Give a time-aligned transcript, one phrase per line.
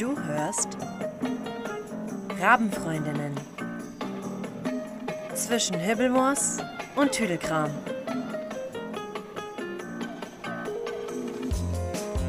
[0.00, 0.78] Du hörst
[2.40, 3.34] Rabenfreundinnen
[5.34, 6.56] zwischen Hibbelmoos
[6.96, 7.68] und Tüdelkram.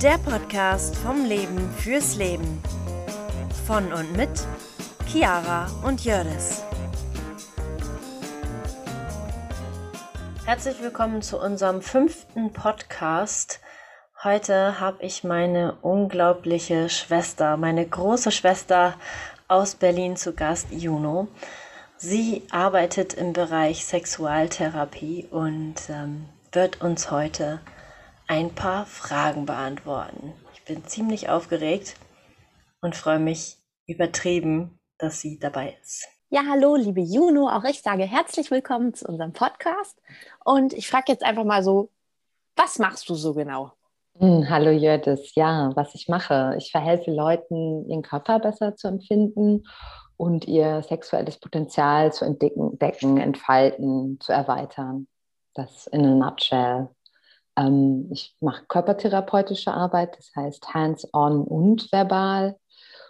[0.02, 2.62] Der Podcast vom Leben fürs Leben.
[3.66, 4.46] Von und mit
[5.08, 6.64] Chiara und Jördis.
[10.44, 13.61] Herzlich willkommen zu unserem fünften Podcast.
[14.24, 18.94] Heute habe ich meine unglaubliche Schwester, meine große Schwester
[19.48, 21.28] aus Berlin zu Gast, Juno.
[21.98, 27.62] Sie arbeitet im Bereich Sexualtherapie und ähm, wird uns heute
[28.28, 30.34] ein paar Fragen beantworten.
[30.54, 31.96] Ich bin ziemlich aufgeregt
[32.80, 33.58] und freue mich
[33.88, 36.06] übertrieben, dass sie dabei ist.
[36.30, 37.50] Ja, hallo, liebe Juno.
[37.50, 40.00] Auch ich sage herzlich willkommen zu unserem Podcast.
[40.46, 41.90] Und ich frage jetzt einfach mal so,
[42.56, 43.72] was machst du so genau?
[44.22, 46.54] Hm, hallo Jördis, ja, was ich mache.
[46.60, 49.64] Ich verhelfe Leuten, ihren Körper besser zu empfinden
[50.16, 55.08] und ihr sexuelles Potenzial zu entdecken, decken, entfalten, zu erweitern.
[55.56, 56.90] Das in a nutshell.
[57.58, 62.58] Ähm, ich mache körpertherapeutische Arbeit, das heißt hands-on und verbal.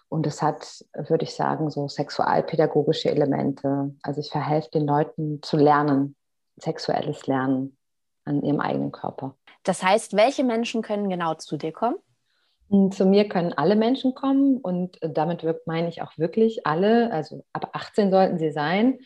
[0.08, 3.94] Und es hat, würde ich sagen, so sexualpädagogische Elemente.
[4.02, 6.16] Also ich verhelfe den Leuten zu lernen,
[6.56, 7.78] sexuelles Lernen
[8.24, 9.36] an ihrem eigenen Körper.
[9.64, 11.98] Das heißt, welche Menschen können genau zu dir kommen?
[12.70, 17.44] Hm, zu mir können alle Menschen kommen und damit meine ich auch wirklich alle, also
[17.54, 19.00] ab 18 sollten sie sein.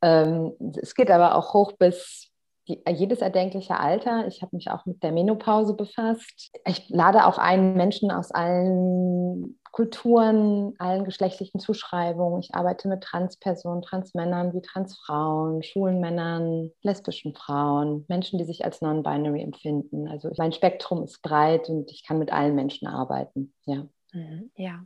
[0.00, 2.32] Ähm, es geht aber auch hoch bis
[2.68, 4.26] die, jedes erdenkliche Alter.
[4.26, 6.50] Ich habe mich auch mit der Menopause befasst.
[6.66, 12.40] Ich lade auch ein, Menschen aus allen Kulturen, allen geschlechtlichen Zuschreibungen.
[12.40, 18.82] Ich arbeite mit Transpersonen, Transmännern wie Transfrauen, schwulen Männern, lesbischen Frauen, Menschen, die sich als
[18.82, 20.08] non-binary empfinden.
[20.08, 23.54] Also mein Spektrum ist breit und ich kann mit allen Menschen arbeiten.
[23.64, 23.86] Ja.
[24.12, 24.84] Mhm, ja.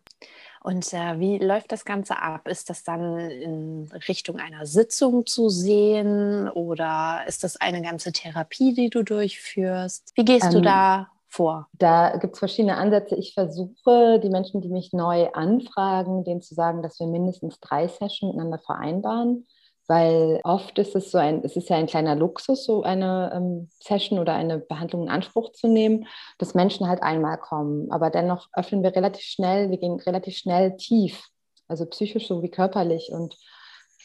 [0.62, 2.46] Und äh, wie läuft das Ganze ab?
[2.46, 8.72] Ist das dann in Richtung einer Sitzung zu sehen oder ist das eine ganze Therapie,
[8.72, 10.12] die du durchführst?
[10.14, 11.68] Wie gehst ähm, du da vor?
[11.72, 13.14] Da gibt es verschiedene Ansätze.
[13.16, 17.88] Ich versuche, die Menschen, die mich neu anfragen, denen zu sagen, dass wir mindestens drei
[17.88, 19.46] Sessions miteinander vereinbaren
[19.88, 23.68] weil oft ist es so ein, es ist ja ein kleiner Luxus, so eine ähm,
[23.80, 26.06] Session oder eine Behandlung in Anspruch zu nehmen,
[26.38, 27.90] dass Menschen halt einmal kommen.
[27.90, 31.28] Aber dennoch öffnen wir relativ schnell, wir gehen relativ schnell tief,
[31.68, 33.10] also psychisch sowie körperlich.
[33.12, 33.36] Und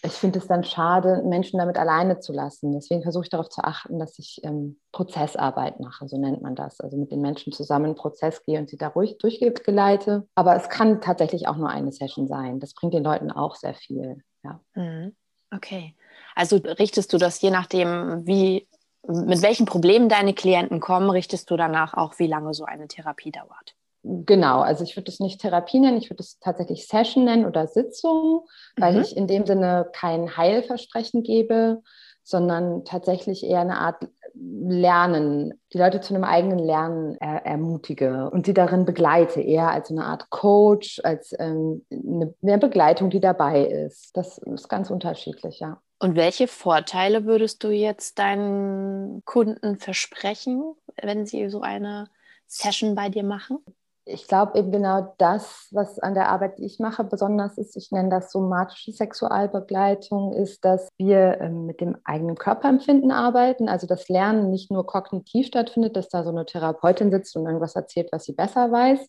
[0.04, 2.74] ich finde es dann schade, Menschen damit alleine zu lassen.
[2.74, 6.80] Deswegen versuche ich darauf zu achten, dass ich ähm, Prozessarbeit mache, so nennt man das.
[6.80, 10.28] Also mit den Menschen zusammen einen Prozess gehe und sie da ruhig durchgeleite.
[10.34, 12.60] Aber es kann tatsächlich auch nur eine Session sein.
[12.60, 14.24] Das bringt den Leuten auch sehr viel.
[14.44, 14.60] Ja.
[14.74, 15.16] Mhm.
[15.54, 15.96] Okay.
[16.36, 18.68] Also richtest du das je nachdem, wie,
[19.08, 23.32] mit welchen Problemen deine Klienten kommen, richtest du danach auch, wie lange so eine Therapie
[23.32, 23.76] dauert?
[24.04, 27.68] Genau, also ich würde es nicht Therapie nennen, ich würde es tatsächlich Session nennen oder
[27.68, 28.48] Sitzung,
[28.78, 29.02] weil mhm.
[29.02, 31.82] ich in dem Sinne kein Heilversprechen gebe,
[32.24, 38.46] sondern tatsächlich eher eine Art Lernen, die Leute zu einem eigenen Lernen er ermutige und
[38.46, 43.66] sie darin begleite, eher als eine Art Coach, als ähm, eine, eine Begleitung, die dabei
[43.66, 44.16] ist.
[44.16, 45.82] Das ist ganz unterschiedlich, ja.
[46.00, 52.08] Und welche Vorteile würdest du jetzt deinen Kunden versprechen, wenn sie so eine
[52.48, 53.60] Session bei dir machen?
[54.06, 57.92] Ich glaube eben genau das, was an der Arbeit, die ich mache, besonders ist, ich
[57.92, 63.70] nenne das somatische Sexualbegleitung, ist, dass wir ähm, mit dem eigenen Körperempfinden arbeiten.
[63.70, 67.76] Also das Lernen nicht nur kognitiv stattfindet, dass da so eine Therapeutin sitzt und irgendwas
[67.76, 69.08] erzählt, was sie besser weiß,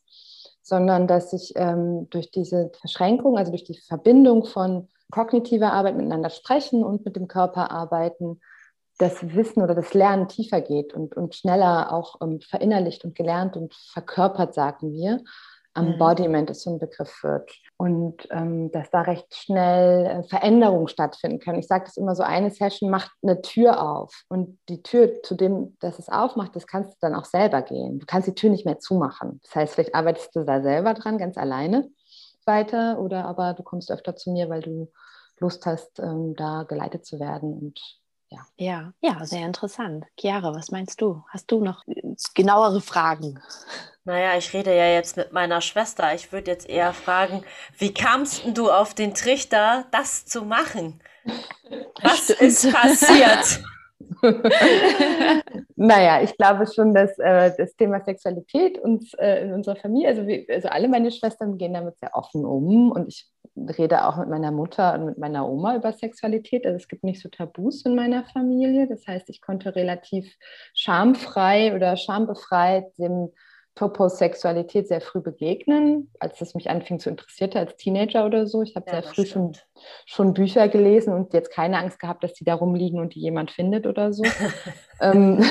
[0.63, 6.31] sondern dass ich ähm, durch diese Verschränkung, also durch die Verbindung von kognitiver Arbeit miteinander
[6.31, 8.41] sprechen und mit dem Körper arbeiten,
[9.03, 13.57] das Wissen oder das Lernen tiefer geht und, und schneller auch ähm, verinnerlicht und gelernt
[13.57, 15.21] und verkörpert, sagen wir.
[15.75, 16.53] Embodiment mhm.
[16.53, 17.51] ist so ein Begriff wird.
[17.79, 21.59] Und ähm, dass da recht schnell äh, Veränderungen stattfinden können.
[21.59, 24.23] Ich sage das immer so, eine Session macht eine Tür auf.
[24.29, 27.99] Und die Tür, zu dem, dass es aufmacht, das kannst du dann auch selber gehen.
[27.99, 29.41] Du kannst die Tür nicht mehr zumachen.
[29.43, 31.91] Das heißt, vielleicht arbeitest du da selber dran, ganz alleine
[32.45, 33.01] weiter.
[33.01, 34.93] Oder aber du kommst öfter zu mir, weil du
[35.41, 38.02] Lust hast, ähm, da geleitet zu werden und
[38.33, 38.47] ja.
[38.57, 40.05] ja, ja, sehr interessant.
[40.19, 41.23] Chiara, was meinst du?
[41.29, 41.85] Hast du noch
[42.35, 43.41] genauere Fragen?
[44.05, 46.13] Naja, ich rede ja jetzt mit meiner Schwester.
[46.15, 47.45] Ich würde jetzt eher fragen,
[47.79, 51.01] wie kamst du auf den Trichter, das zu machen?
[52.03, 52.41] Was Stimmt.
[52.41, 53.63] ist passiert?
[55.77, 60.27] naja, ich glaube schon, dass äh, das Thema Sexualität uns äh, in unserer Familie, also,
[60.27, 64.29] wir, also alle meine Schwestern gehen damit sehr offen um und ich rede auch mit
[64.29, 66.67] meiner Mutter und mit meiner Oma über Sexualität.
[66.67, 68.89] Also es gibt nicht so Tabus in meiner Familie.
[68.89, 70.35] Das heißt, ich konnte relativ
[70.75, 73.31] schamfrei oder schambefreit dem
[73.75, 78.63] Toposexualität sehr früh begegnen, als es mich anfing zu interessieren als Teenager oder so.
[78.63, 79.57] Ich habe ja, sehr früh schon,
[80.05, 83.51] schon Bücher gelesen und jetzt keine Angst gehabt, dass die da rumliegen und die jemand
[83.51, 84.25] findet oder so.
[85.01, 85.43] ähm,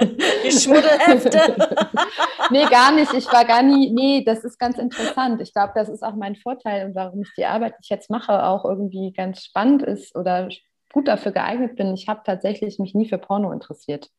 [0.00, 1.40] die Schmuddelhefte.
[2.50, 3.12] nee, gar nicht.
[3.12, 5.40] Ich war gar nie, nee, das ist ganz interessant.
[5.40, 8.08] Ich glaube, das ist auch mein Vorteil und warum ich die Arbeit, die ich jetzt
[8.08, 10.48] mache, auch irgendwie ganz spannend ist oder
[10.92, 11.92] gut dafür geeignet bin.
[11.92, 14.10] Ich habe tatsächlich mich nie für Porno interessiert.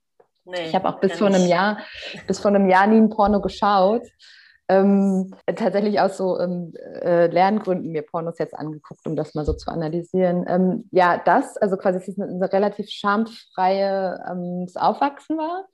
[0.45, 1.80] Nee, ich habe auch bis vor einem Jahr,
[2.27, 4.03] bis vor einem Jahr nie ein Porno geschaut.
[4.68, 9.53] Ähm, tatsächlich aus so ähm, äh, Lerngründen mir Pornos jetzt angeguckt, um das mal so
[9.53, 10.44] zu analysieren.
[10.47, 15.65] Ähm, ja, das, also quasi, es ein, ein relativ schamfreies ähm, Aufwachsen war.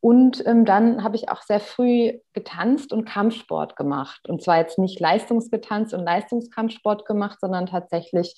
[0.00, 4.28] Und ähm, dann habe ich auch sehr früh getanzt und Kampfsport gemacht.
[4.28, 8.36] Und zwar jetzt nicht Leistungsgetanzt und Leistungskampfsport gemacht, sondern tatsächlich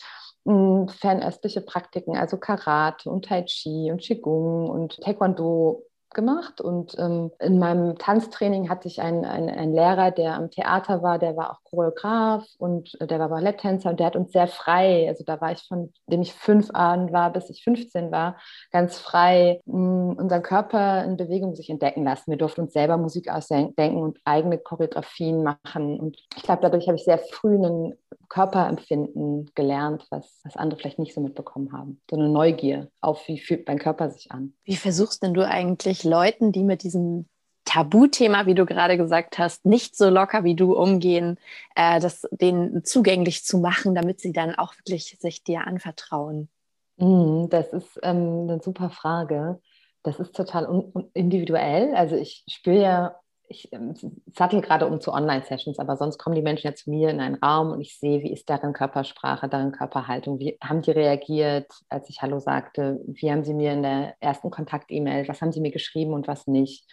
[0.88, 5.84] fernöstliche Praktiken, also Karate und Tai Chi und Qigong und Taekwondo
[6.14, 11.02] gemacht und ähm, in meinem Tanztraining hatte ich einen, einen, einen, Lehrer, der am Theater
[11.02, 14.48] war, der war auch Choreograf und äh, der war Balletttänzer und der hat uns sehr
[14.48, 18.38] frei, also da war ich von dem ich fünf an war, bis ich 15 war,
[18.72, 22.30] ganz frei mh, mm, unseren Körper in Bewegung sich entdecken lassen.
[22.30, 26.96] Wir durften uns selber Musik ausdenken und eigene Choreografien machen und ich glaube, dadurch habe
[26.96, 27.94] ich sehr früh einen
[28.28, 32.00] Körperempfinden gelernt, was, was andere vielleicht nicht so mitbekommen haben.
[32.10, 34.54] So eine Neugier auf, wie fühlt mein Körper sich an.
[34.64, 37.26] Wie versuchst denn du eigentlich Leuten, die mit diesem
[37.64, 41.38] Tabuthema, wie du gerade gesagt hast, nicht so locker wie du umgehen,
[41.76, 46.48] äh, das denen zugänglich zu machen, damit sie dann auch wirklich sich dir anvertrauen?
[46.96, 49.60] Mm, das ist ähm, eine super Frage.
[50.02, 51.94] Das ist total individuell.
[51.94, 53.16] Also ich spüre ja
[53.48, 53.94] ich ähm,
[54.34, 57.36] sattel gerade um zu Online-Sessions, aber sonst kommen die Menschen ja zu mir in einen
[57.36, 62.08] Raum und ich sehe, wie ist deren Körpersprache, deren Körperhaltung, wie haben die reagiert, als
[62.10, 65.72] ich Hallo sagte, wie haben sie mir in der ersten Kontakt-E-Mail, was haben sie mir
[65.72, 66.84] geschrieben und was nicht.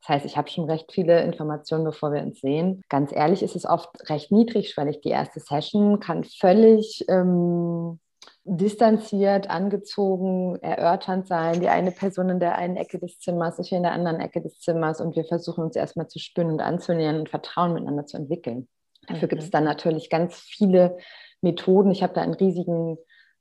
[0.00, 2.82] Das heißt, ich habe schon recht viele Informationen, bevor wir uns sehen.
[2.90, 5.00] Ganz ehrlich ist es oft recht niedrigschwellig.
[5.00, 7.98] Die erste Session kann völlig ähm,
[8.44, 11.60] distanziert, angezogen, erörternd sein.
[11.60, 14.60] Die eine Person in der einen Ecke des Zimmers, ich in der anderen Ecke des
[14.60, 18.68] Zimmers und wir versuchen uns erstmal zu spüren und anzunähern und Vertrauen miteinander zu entwickeln.
[19.08, 19.30] Dafür mhm.
[19.30, 20.98] gibt es dann natürlich ganz viele
[21.40, 21.90] Methoden.
[21.90, 22.98] Ich habe da einen riesigen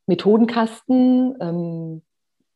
[0.08, 2.02] Methodenkasten, ähm,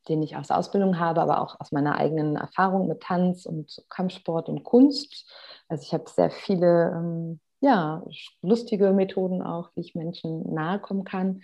[0.08, 4.48] den ich aus Ausbildung habe, aber auch aus meiner eigenen Erfahrung mit Tanz und Kampfsport
[4.48, 5.30] und Kunst.
[5.68, 8.04] Also ich habe sehr viele ähm, ja,
[8.42, 11.42] lustige Methoden auch, wie ich Menschen nahe kommen kann.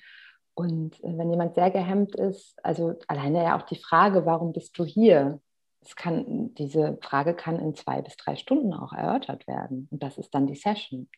[0.56, 4.78] Und äh, wenn jemand sehr gehemmt ist, also alleine ja auch die Frage, warum bist
[4.78, 5.40] du hier?
[5.82, 9.88] Es kann, diese Frage kann in zwei bis drei Stunden auch erörtert werden.
[9.92, 11.10] Und das ist dann die Session.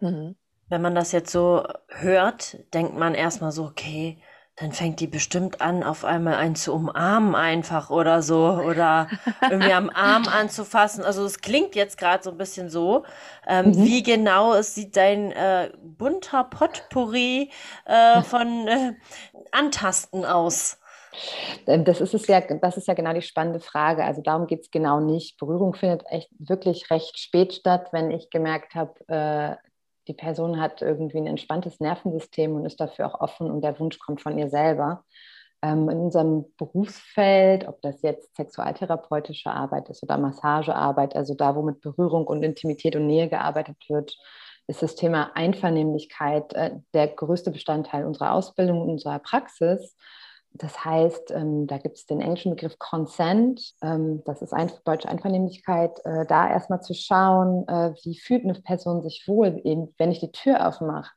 [0.00, 0.36] Mhm.
[0.68, 4.18] Wenn man das jetzt so hört, denkt man erstmal so, okay,
[4.56, 9.08] dann fängt die bestimmt an, auf einmal einen zu umarmen einfach oder so oder
[9.42, 11.04] irgendwie am Arm anzufassen.
[11.04, 13.04] Also es klingt jetzt gerade so ein bisschen so.
[13.46, 13.84] Ähm, mhm.
[13.84, 17.50] Wie genau es sieht dein äh, bunter Potpourri
[17.84, 18.94] äh, von äh,
[19.52, 20.78] Antasten aus?
[21.66, 24.04] Ähm, das ist es ja, das ist ja genau die spannende Frage.
[24.04, 25.36] Also darum geht es genau nicht.
[25.38, 29.56] Berührung findet echt wirklich recht spät statt, wenn ich gemerkt habe, äh,
[30.08, 33.98] die Person hat irgendwie ein entspanntes Nervensystem und ist dafür auch offen und der Wunsch
[33.98, 35.04] kommt von ihr selber.
[35.62, 41.62] Ähm, in unserem Berufsfeld, ob das jetzt sexualtherapeutische Arbeit ist oder Massagearbeit, also da, wo
[41.62, 44.16] mit Berührung und Intimität und Nähe gearbeitet wird,
[44.66, 49.96] ist das Thema Einvernehmlichkeit äh, der größte Bestandteil unserer Ausbildung und unserer Praxis.
[50.58, 55.08] Das heißt, ähm, da gibt es den englischen Begriff Consent, ähm, das ist ein, deutsche
[55.08, 60.12] Einvernehmlichkeit, äh, da erstmal zu schauen, äh, wie fühlt eine Person sich wohl, eben, wenn
[60.12, 61.10] ich die Tür aufmache.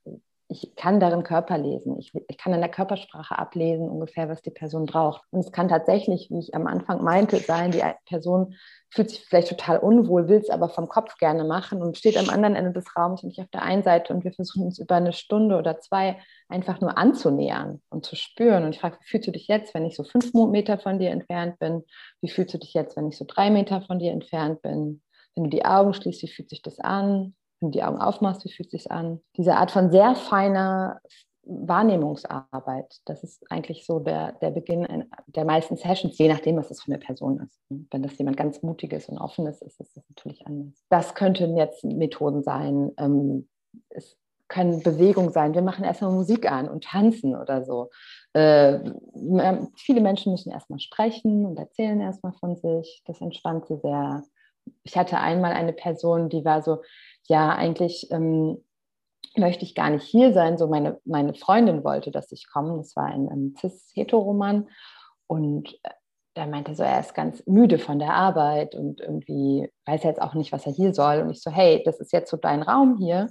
[0.51, 2.00] Ich kann darin Körper lesen.
[2.00, 5.22] Ich, ich kann in der Körpersprache ablesen, ungefähr, was die Person braucht.
[5.29, 8.56] Und es kann tatsächlich, wie ich am Anfang meinte, sein, die Person
[8.89, 12.29] fühlt sich vielleicht total unwohl, will es aber vom Kopf gerne machen und steht am
[12.29, 14.96] anderen Ende des Raums und ich auf der einen Seite und wir versuchen uns über
[14.96, 18.63] eine Stunde oder zwei einfach nur anzunähern und zu spüren.
[18.63, 21.12] Und ich frage, wie fühlst du dich jetzt, wenn ich so fünf Meter von dir
[21.12, 21.84] entfernt bin?
[22.22, 25.03] Wie fühlst du dich jetzt, wenn ich so drei Meter von dir entfernt bin?
[25.36, 27.36] Wenn du die Augen schließt, wie fühlt sich das an?
[27.60, 29.22] Wenn du die Augen aufmachst, wie fühlt sich an?
[29.38, 31.01] Diese Art von sehr feiner
[31.44, 33.00] Wahrnehmungsarbeit.
[33.06, 36.92] Das ist eigentlich so der, der Beginn der meisten Sessions, je nachdem, was das für
[36.92, 37.60] eine Person ist.
[37.70, 40.86] Wenn das jemand ganz mutiges und offenes ist, ist das natürlich anders.
[40.89, 42.92] Das könnten jetzt Methoden sein.
[42.98, 43.48] Ähm,
[43.89, 44.16] es
[44.48, 45.54] können Bewegungen sein.
[45.54, 47.89] Wir machen erstmal Musik an und tanzen oder so.
[48.34, 48.80] Äh,
[49.75, 53.01] viele Menschen müssen erstmal sprechen und erzählen erstmal von sich.
[53.06, 54.24] Das entspannt sie sehr.
[54.84, 56.82] Ich hatte einmal eine Person, die war so,
[57.30, 58.64] ja, eigentlich ähm,
[59.38, 60.58] möchte ich gar nicht hier sein.
[60.58, 62.78] So meine, meine Freundin wollte, dass ich komme.
[62.78, 64.68] Das war ein, ein cis-heteroman.
[65.28, 65.80] Und
[66.36, 70.22] der meinte so, er ist ganz müde von der Arbeit und irgendwie weiß er jetzt
[70.22, 71.22] auch nicht, was er hier soll.
[71.22, 73.30] Und ich so, hey, das ist jetzt so dein Raum hier.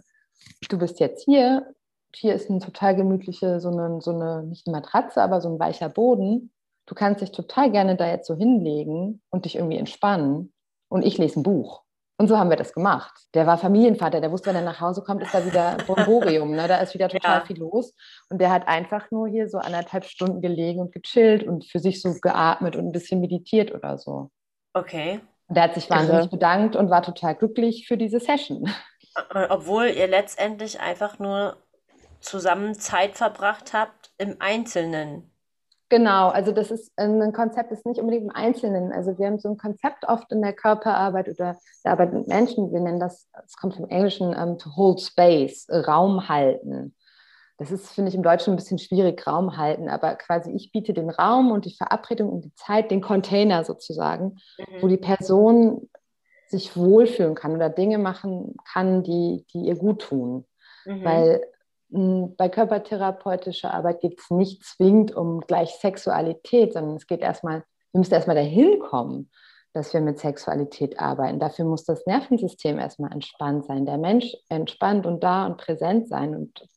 [0.69, 1.75] Du bist jetzt hier.
[2.14, 5.59] Hier ist eine total gemütliche, so eine, so eine, nicht eine Matratze, aber so ein
[5.59, 6.52] weicher Boden.
[6.87, 10.52] Du kannst dich total gerne da jetzt so hinlegen und dich irgendwie entspannen.
[10.88, 11.83] Und ich lese ein Buch.
[12.20, 13.12] Und so haben wir das gemacht.
[13.34, 16.50] Der war Familienvater, der wusste, wenn er nach Hause kommt, ist da wieder Bomborium.
[16.50, 16.66] Ne?
[16.66, 17.44] Da ist wieder total ja.
[17.46, 17.94] viel los.
[18.28, 22.02] Und der hat einfach nur hier so anderthalb Stunden gelegen und gechillt und für sich
[22.02, 24.30] so geatmet und ein bisschen meditiert oder so.
[24.75, 25.20] Okay.
[25.46, 26.30] Und der hat sich wahnsinnig Irre.
[26.30, 28.68] bedankt und war total glücklich für diese Session.
[29.48, 31.56] Obwohl ihr letztendlich einfach nur
[32.20, 35.30] zusammen Zeit verbracht habt im Einzelnen.
[35.90, 38.92] Genau, also das ist ein Konzept, das ist nicht unbedingt im Einzelnen.
[38.92, 42.73] Also wir haben so ein Konzept oft in der Körperarbeit oder der Arbeit mit Menschen,
[42.73, 46.95] wir nennen das, es kommt vom Englischen, um, ähm, to hold space, Raum halten.
[47.57, 50.92] Das ist, finde ich, im Deutschen ein bisschen schwierig, Raum halten, aber quasi ich biete
[50.92, 54.83] den Raum und die Verabredung und die Zeit, den Container sozusagen, mhm.
[54.83, 55.88] wo die Person
[56.47, 60.47] sich wohlfühlen kann oder Dinge machen kann, die, die ihr gut tun.
[60.85, 61.04] Mhm.
[61.04, 61.42] Weil
[61.90, 67.99] bei körpertherapeutischer Arbeit geht es nicht zwingend um gleich Sexualität, sondern es geht erstmal, wir
[67.99, 69.30] müssen erstmal dahin kommen,
[69.73, 71.38] dass wir mit Sexualität arbeiten.
[71.38, 76.35] Dafür muss das Nervensystem erstmal entspannt sein, der Mensch entspannt und da und präsent sein
[76.35, 76.68] und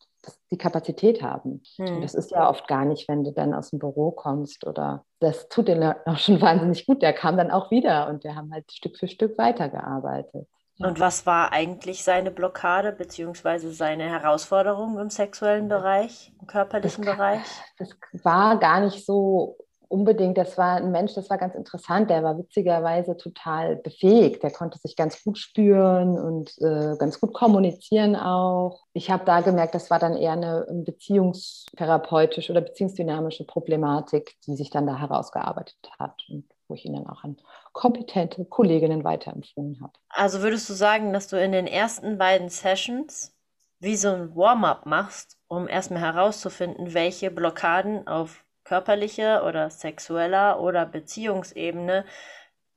[0.51, 1.63] die Kapazität haben.
[1.77, 2.01] Hm.
[2.01, 5.50] Das ist ja oft gar nicht, wenn du dann aus dem Büro kommst oder das
[5.50, 7.01] tut dir auch schon wahnsinnig gut.
[7.01, 10.48] Der kam dann auch wieder und wir haben halt Stück für Stück weitergearbeitet.
[10.83, 17.15] Und was war eigentlich seine Blockade beziehungsweise seine Herausforderung im sexuellen Bereich, im körperlichen das,
[17.15, 17.41] Bereich?
[17.77, 17.89] Das
[18.23, 19.57] war gar nicht so
[19.91, 24.51] unbedingt, das war ein Mensch, das war ganz interessant, der war witzigerweise total befähigt, der
[24.51, 28.81] konnte sich ganz gut spüren und äh, ganz gut kommunizieren auch.
[28.93, 34.69] Ich habe da gemerkt, das war dann eher eine beziehungstherapeutische oder beziehungsdynamische Problematik, die sich
[34.69, 37.38] dann da herausgearbeitet hat und wo ich ihn dann auch an
[37.74, 39.94] kompetente Kolleginnen weiterempfohlen habe.
[40.10, 43.36] Also würdest du sagen, dass du in den ersten beiden Sessions
[43.80, 50.86] wie so ein Warm-up machst, um erstmal herauszufinden, welche Blockaden auf körperlicher oder sexueller oder
[50.86, 52.06] Beziehungsebene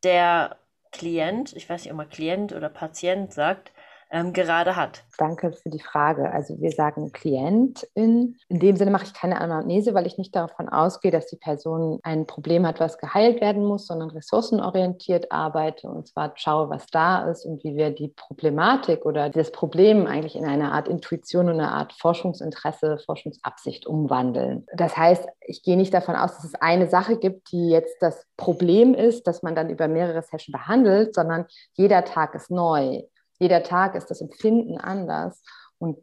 [0.02, 0.56] der
[0.90, 3.72] Klient, ich weiß nicht, ob man Klient oder Patient sagt,
[4.14, 5.02] ähm, gerade hat.
[5.18, 6.30] Danke für die Frage.
[6.30, 8.36] Also wir sagen Klientin.
[8.48, 11.98] In dem Sinne mache ich keine Anamnese, weil ich nicht davon ausgehe, dass die Person
[12.04, 17.28] ein Problem hat, was geheilt werden muss, sondern ressourcenorientiert arbeite und zwar schaue, was da
[17.28, 21.54] ist und wie wir die Problematik oder das Problem eigentlich in eine Art Intuition und
[21.54, 24.66] eine Art Forschungsinteresse, Forschungsabsicht umwandeln.
[24.76, 28.26] Das heißt, ich gehe nicht davon aus, dass es eine Sache gibt, die jetzt das
[28.36, 33.02] Problem ist, dass man dann über mehrere Sessions behandelt, sondern jeder Tag ist neu.
[33.38, 35.42] Jeder Tag ist das Empfinden anders.
[35.78, 35.98] Und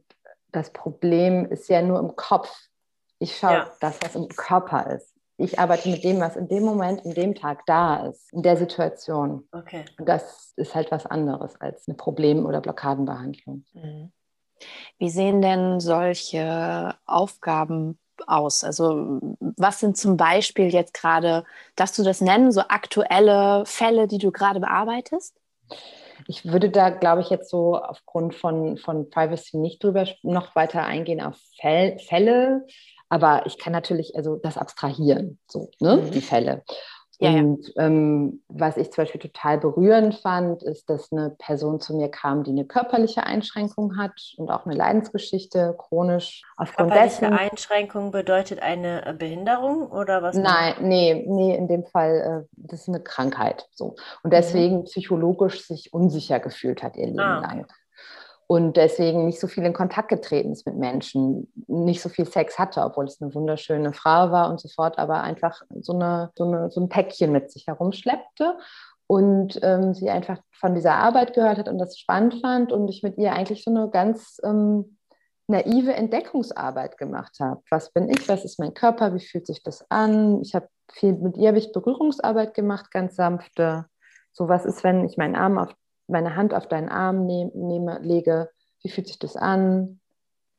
[0.51, 2.53] das Problem ist ja nur im Kopf.
[3.19, 3.71] Ich schaue ja.
[3.79, 5.15] das, was im Körper ist.
[5.37, 8.57] Ich arbeite mit dem, was in dem Moment, in dem Tag da ist, in der
[8.57, 9.47] Situation.
[9.51, 9.85] Okay.
[9.97, 13.65] Und das ist halt was anderes als eine Problem- oder Blockadenbehandlung.
[13.73, 14.11] Mhm.
[14.99, 17.97] Wie sehen denn solche Aufgaben
[18.27, 18.63] aus?
[18.63, 21.43] Also was sind zum Beispiel jetzt gerade,
[21.75, 25.35] darfst du das nennen, so aktuelle Fälle, die du gerade bearbeitest?
[26.31, 30.85] Ich würde da, glaube ich, jetzt so aufgrund von, von Privacy nicht drüber noch weiter
[30.85, 32.65] eingehen auf Fälle,
[33.09, 36.11] aber ich kann natürlich also das abstrahieren, so, ne, mhm.
[36.11, 36.63] die Fälle.
[37.21, 37.85] Ja, und ja.
[37.85, 42.43] Ähm, was ich zum Beispiel total berührend fand, ist, dass eine Person zu mir kam,
[42.43, 46.41] die eine körperliche Einschränkung hat und auch eine Leidensgeschichte chronisch.
[46.57, 50.35] Aufgrund körperliche dessen, Einschränkung bedeutet eine äh, Behinderung oder was?
[50.35, 53.67] Nein, nee, nee, in dem Fall, äh, das ist eine Krankheit.
[53.71, 53.95] So.
[54.23, 54.29] Und mhm.
[54.31, 54.83] deswegen mhm.
[54.85, 57.67] psychologisch sich unsicher gefühlt hat ihr Leben ah, lang
[58.51, 62.59] und deswegen nicht so viel in Kontakt getreten ist mit Menschen, nicht so viel Sex
[62.59, 66.43] hatte, obwohl es eine wunderschöne Frau war und so fort, aber einfach so, eine, so,
[66.43, 68.57] eine, so ein Päckchen mit sich herumschleppte
[69.07, 73.03] und ähm, sie einfach von dieser Arbeit gehört hat und das spannend fand und ich
[73.03, 74.97] mit ihr eigentlich so eine ganz ähm,
[75.47, 77.61] naive Entdeckungsarbeit gemacht habe.
[77.69, 78.27] Was bin ich?
[78.27, 79.13] Was ist mein Körper?
[79.13, 80.41] Wie fühlt sich das an?
[80.41, 83.85] Ich habe viel mit ihr habe ich Berührungsarbeit gemacht, ganz sanfte.
[84.33, 85.73] So was ist, wenn ich meinen Arm auf
[86.11, 88.49] meine Hand auf deinen Arm nehme, nehme lege,
[88.83, 89.99] wie fühlt sich das an?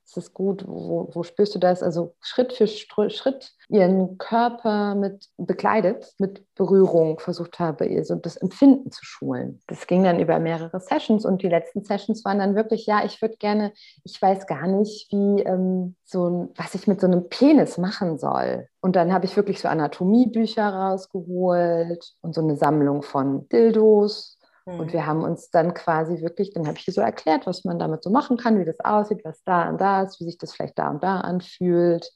[0.05, 0.65] Ist das gut?
[0.67, 1.83] Wo, wo spürst du das?
[1.83, 8.37] Also Schritt für Schritt ihren Körper mit bekleidet, mit Berührung versucht habe, ihr so das
[8.37, 9.63] Empfinden zu schulen.
[9.69, 13.23] Das ging dann über mehrere Sessions und die letzten Sessions waren dann wirklich, ja, ich
[13.23, 13.73] würde gerne,
[14.05, 18.19] ich weiß gar nicht, wie ähm, so ein, was ich mit so einem Penis machen
[18.19, 18.69] soll.
[18.81, 24.87] Und dann habe ich wirklich so Anatomiebücher rausgeholt und so eine Sammlung von Dildos und
[24.87, 24.93] mhm.
[24.93, 28.03] wir haben uns dann quasi wirklich, dann habe ich dir so erklärt, was man damit
[28.03, 30.79] so machen kann, wie das aussieht, was da und da ist, wie sich das vielleicht
[30.79, 32.11] da und da anfühlt.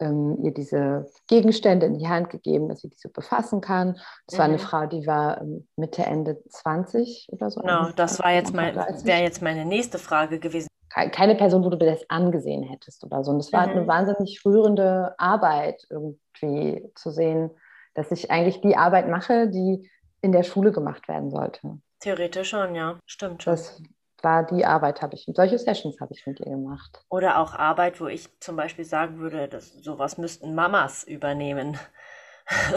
[0.00, 3.98] ähm, ihr diese Gegenstände in die Hand gegeben, dass sie diese befassen kann.
[4.26, 4.38] Das mhm.
[4.38, 4.58] war eine mhm.
[4.60, 7.60] Frau, die war ähm, Mitte, Ende 20 oder so.
[7.60, 10.68] Genau, das war jetzt mein, wäre jetzt meine nächste Frage gewesen.
[10.88, 13.30] Keine Person, wo du das angesehen hättest oder so.
[13.30, 13.72] Und es war mhm.
[13.72, 17.50] eine wahnsinnig rührende Arbeit, irgendwie zu sehen,
[17.94, 19.88] dass ich eigentlich die Arbeit mache, die
[20.22, 21.78] in der Schule gemacht werden sollte.
[22.00, 23.52] Theoretisch schon, ja, stimmt schon.
[23.52, 23.82] Das
[24.22, 25.26] war die Arbeit, habe ich.
[25.34, 27.04] Solche Sessions habe ich mit ihr gemacht.
[27.10, 31.78] Oder auch Arbeit, wo ich zum Beispiel sagen würde, dass sowas müssten Mamas übernehmen.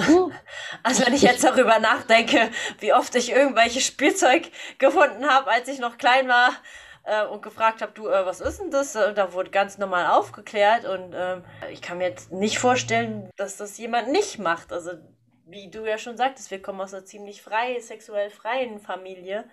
[0.09, 0.31] Uh.
[0.83, 2.49] also wenn ich jetzt darüber nachdenke,
[2.79, 6.51] wie oft ich irgendwelche Spielzeug gefunden habe, als ich noch klein war
[7.03, 8.95] äh, und gefragt habe, du, äh, was ist denn das?
[8.95, 13.57] Und da wurde ganz normal aufgeklärt und äh, ich kann mir jetzt nicht vorstellen, dass
[13.57, 14.71] das jemand nicht macht.
[14.71, 14.91] Also
[15.45, 19.45] wie du ja schon sagtest, wir kommen aus einer ziemlich frei, sexuell freien Familie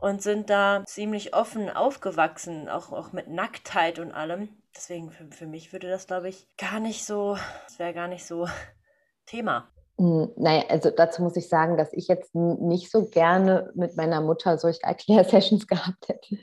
[0.00, 4.48] und sind da ziemlich offen aufgewachsen, auch, auch mit Nacktheit und allem.
[4.76, 8.24] Deswegen für, für mich würde das, glaube ich, gar nicht so, das wäre gar nicht
[8.24, 8.46] so
[9.26, 9.68] Thema.
[9.98, 14.20] Hm, naja, also dazu muss ich sagen, dass ich jetzt nicht so gerne mit meiner
[14.20, 16.38] Mutter solche Erklärsessions gehabt hätte.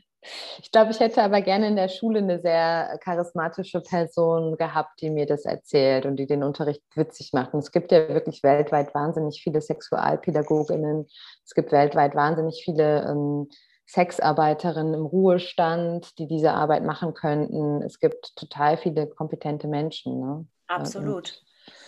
[0.62, 5.10] Ich glaube, ich hätte aber gerne in der Schule eine sehr charismatische Person gehabt, die
[5.10, 7.54] mir das erzählt und die den Unterricht witzig macht.
[7.54, 11.08] Und es gibt ja wirklich weltweit wahnsinnig viele Sexualpädagoginnen.
[11.44, 13.50] Es gibt weltweit wahnsinnig viele ähm,
[13.88, 17.82] Sexarbeiterinnen im Ruhestand, die diese Arbeit machen könnten.
[17.84, 20.20] Es gibt total viele kompetente Menschen.
[20.20, 20.48] Ne?
[20.68, 21.42] Absolut.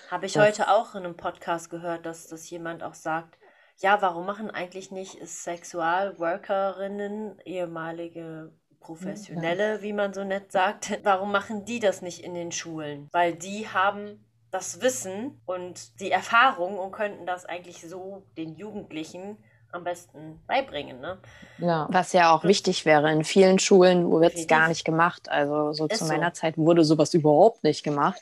[0.10, 3.38] Habe ich heute auch in einem Podcast gehört, dass, dass jemand auch sagt,
[3.80, 9.82] ja, warum machen eigentlich nicht Sexualworkerinnen, ehemalige Professionelle, ja.
[9.82, 13.08] wie man so nett sagt, warum machen die das nicht in den Schulen?
[13.12, 19.38] Weil die haben das Wissen und die Erfahrung und könnten das eigentlich so den Jugendlichen
[19.72, 21.02] am besten beibringen.
[21.02, 21.18] Ne?
[21.58, 21.88] Ja.
[21.92, 23.12] Was ja auch wichtig wäre.
[23.12, 25.30] In vielen Schulen wird es gar nicht gemacht.
[25.30, 26.42] Also so Ist zu meiner so.
[26.42, 28.22] Zeit wurde sowas überhaupt nicht gemacht.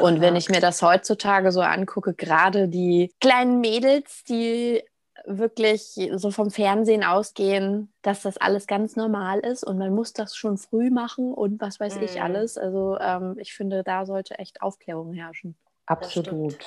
[0.00, 4.84] Und wenn ich mir das heutzutage so angucke, gerade die kleinen Mädels, die
[5.26, 10.36] wirklich so vom Fernsehen ausgehen, dass das alles ganz normal ist und man muss das
[10.36, 12.02] schon früh machen und was weiß mm.
[12.02, 12.22] ich mhm.
[12.22, 12.58] alles.
[12.58, 15.56] Also ähm, ich finde, da sollte echt Aufklärung herrschen.
[15.86, 16.58] Absolut.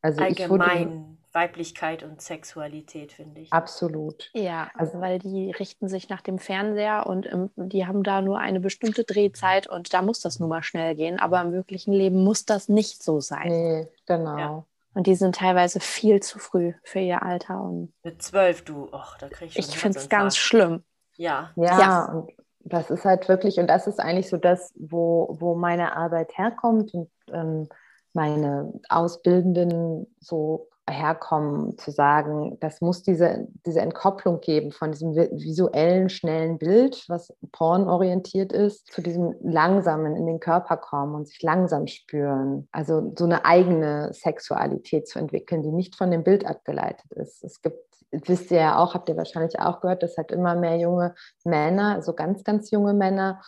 [0.00, 3.52] Also Allgemein Weiblichkeit und Sexualität, finde ich.
[3.52, 4.30] Absolut.
[4.34, 8.38] Ja, also weil die richten sich nach dem Fernseher und im, die haben da nur
[8.38, 12.24] eine bestimmte Drehzeit und da muss das nun mal schnell gehen, aber im wirklichen Leben
[12.24, 13.48] muss das nicht so sein.
[13.48, 14.38] Nee, genau.
[14.38, 14.64] Ja.
[14.94, 17.60] Und die sind teilweise viel zu früh für ihr Alter.
[17.62, 20.82] Und Mit zwölf, du, ach, da krieg ich Ich finde es ganz schlimm.
[21.16, 21.50] Ja.
[21.56, 21.78] ja.
[21.78, 25.96] Ja, und das ist halt wirklich, und das ist eigentlich so das, wo, wo meine
[25.96, 27.68] Arbeit herkommt und ähm,
[28.12, 36.08] meine Ausbildenden so herkommen, zu sagen, das muss diese, diese Entkopplung geben von diesem visuellen,
[36.08, 41.86] schnellen Bild, was pornorientiert ist, zu diesem langsamen in den Körper kommen und sich langsam
[41.86, 42.68] spüren.
[42.72, 47.44] Also so eine eigene Sexualität zu entwickeln, die nicht von dem Bild abgeleitet ist.
[47.44, 47.78] Es gibt,
[48.10, 51.94] wisst ihr ja auch, habt ihr wahrscheinlich auch gehört, dass halt immer mehr junge Männer,
[51.94, 53.40] also ganz, ganz junge Männer,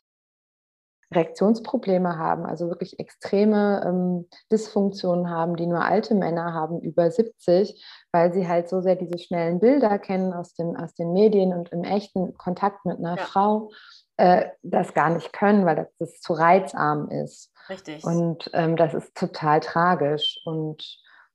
[1.13, 7.85] Reaktionsprobleme haben, also wirklich extreme ähm, Dysfunktionen haben, die nur alte Männer haben, über 70,
[8.13, 11.71] weil sie halt so sehr diese schnellen Bilder kennen aus den, aus den Medien und
[11.71, 13.23] im echten Kontakt mit einer ja.
[13.25, 13.71] Frau,
[14.19, 17.53] äh, das gar nicht können, weil das, das zu reizarm ist.
[17.69, 18.05] Richtig.
[18.05, 20.41] Und ähm, das ist total tragisch.
[20.45, 20.85] Und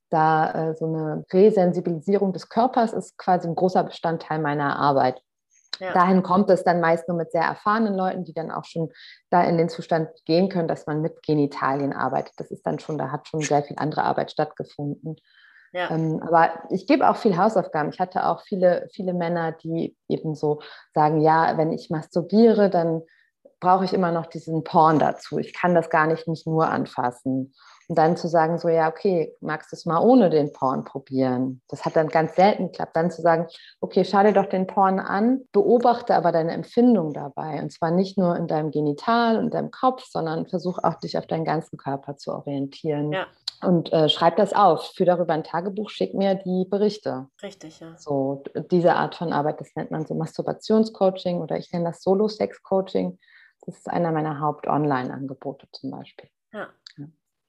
[0.10, 5.22] da äh, so eine Resensibilisierung des Körpers ist quasi ein großer Bestandteil meiner Arbeit.
[5.80, 5.94] Ja.
[5.94, 8.92] Dahin kommt es dann meist nur mit sehr erfahrenen Leuten, die dann auch schon
[9.30, 12.34] da in den Zustand gehen können, dass man mit Genitalien arbeitet.
[12.38, 15.18] Das ist dann schon, da hat schon sehr viel andere Arbeit stattgefunden.
[15.74, 15.92] Ja.
[15.92, 17.90] Ähm, aber ich gebe auch viel Hausaufgaben.
[17.90, 20.62] Ich hatte auch viele, viele Männer, die eben so
[20.94, 23.02] sagen, ja, wenn ich masturbiere, dann
[23.60, 25.38] brauche ich immer noch diesen Porn dazu.
[25.38, 27.54] Ich kann das gar nicht nicht nur anfassen.
[27.88, 31.62] Und dann zu sagen, so, ja, okay, magst du es mal ohne den Porn probieren?
[31.68, 32.96] Das hat dann ganz selten geklappt.
[32.96, 33.48] Dann zu sagen,
[33.80, 37.62] okay, schau dir doch den Porn an, beobachte aber deine Empfindung dabei.
[37.62, 41.28] Und zwar nicht nur in deinem Genital und deinem Kopf, sondern versuch auch dich auf
[41.28, 43.12] deinen ganzen Körper zu orientieren.
[43.12, 43.28] Ja.
[43.62, 47.28] Und äh, schreib das auf, führ darüber ein Tagebuch, schick mir die Berichte.
[47.42, 47.96] Richtig, ja.
[47.98, 53.18] So, diese Art von Arbeit, das nennt man so Masturbationscoaching oder ich nenne das Solo-Sex-Coaching.
[53.66, 56.30] Das ist einer meiner Haupt-Online-Angebote zum Beispiel.
[56.54, 56.68] Ja.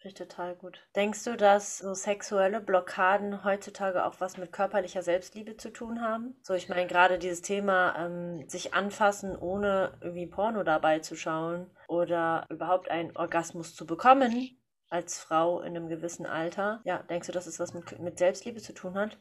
[0.07, 0.79] Ich total gut.
[0.95, 6.37] Denkst du, dass so sexuelle Blockaden heutzutage auch was mit körperlicher Selbstliebe zu tun haben?
[6.43, 11.67] So, ich meine, gerade dieses Thema, ähm, sich anfassen, ohne irgendwie Porno dabei zu schauen
[11.89, 14.57] oder überhaupt einen Orgasmus zu bekommen
[14.89, 16.83] als Frau in einem gewissen Alter.
[16.85, 19.19] Ja, denkst du, dass es was mit, mit Selbstliebe zu tun hat?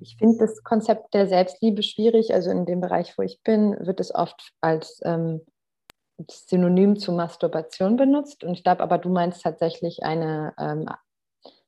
[0.00, 2.34] Ich finde das Konzept der Selbstliebe schwierig.
[2.34, 5.46] Also in dem Bereich, wo ich bin, wird es oft als ähm,
[6.28, 8.44] Synonym zu Masturbation benutzt.
[8.44, 10.86] Und ich glaube aber, du meinst tatsächlich eine ähm,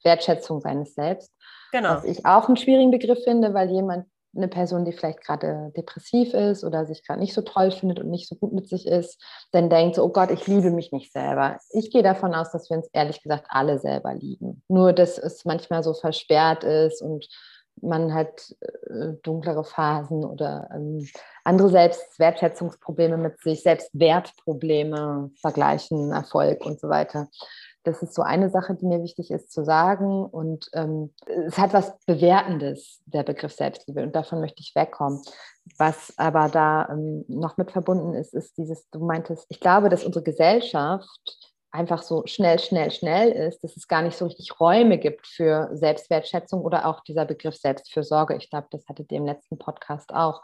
[0.02, 1.32] Wertschätzung seines Selbst.
[1.72, 1.96] Genau.
[1.96, 6.34] Was ich auch einen schwierigen Begriff finde, weil jemand, eine Person, die vielleicht gerade depressiv
[6.34, 9.20] ist oder sich gerade nicht so toll findet und nicht so gut mit sich ist,
[9.50, 11.58] dann denkt so, oh Gott, ich liebe mich nicht selber.
[11.70, 14.62] Ich gehe davon aus, dass wir uns ehrlich gesagt alle selber lieben.
[14.68, 17.26] Nur, dass es manchmal so versperrt ist und
[17.82, 21.06] man hat äh, dunklere Phasen oder ähm,
[21.44, 27.28] andere Selbstwertschätzungsprobleme mit sich, Selbstwertprobleme, Vergleichen, Erfolg und so weiter.
[27.82, 30.24] Das ist so eine Sache, die mir wichtig ist zu sagen.
[30.26, 34.02] Und ähm, es hat was Bewertendes, der Begriff Selbstliebe.
[34.02, 35.22] Und davon möchte ich wegkommen.
[35.78, 40.04] Was aber da ähm, noch mit verbunden ist, ist dieses, du meintest, ich glaube, dass
[40.04, 44.98] unsere Gesellschaft einfach so schnell, schnell, schnell ist, dass es gar nicht so richtig Räume
[44.98, 48.36] gibt für Selbstwertschätzung oder auch dieser Begriff Selbstfürsorge.
[48.36, 50.42] Ich glaube, das hattet ihr im letzten Podcast auch.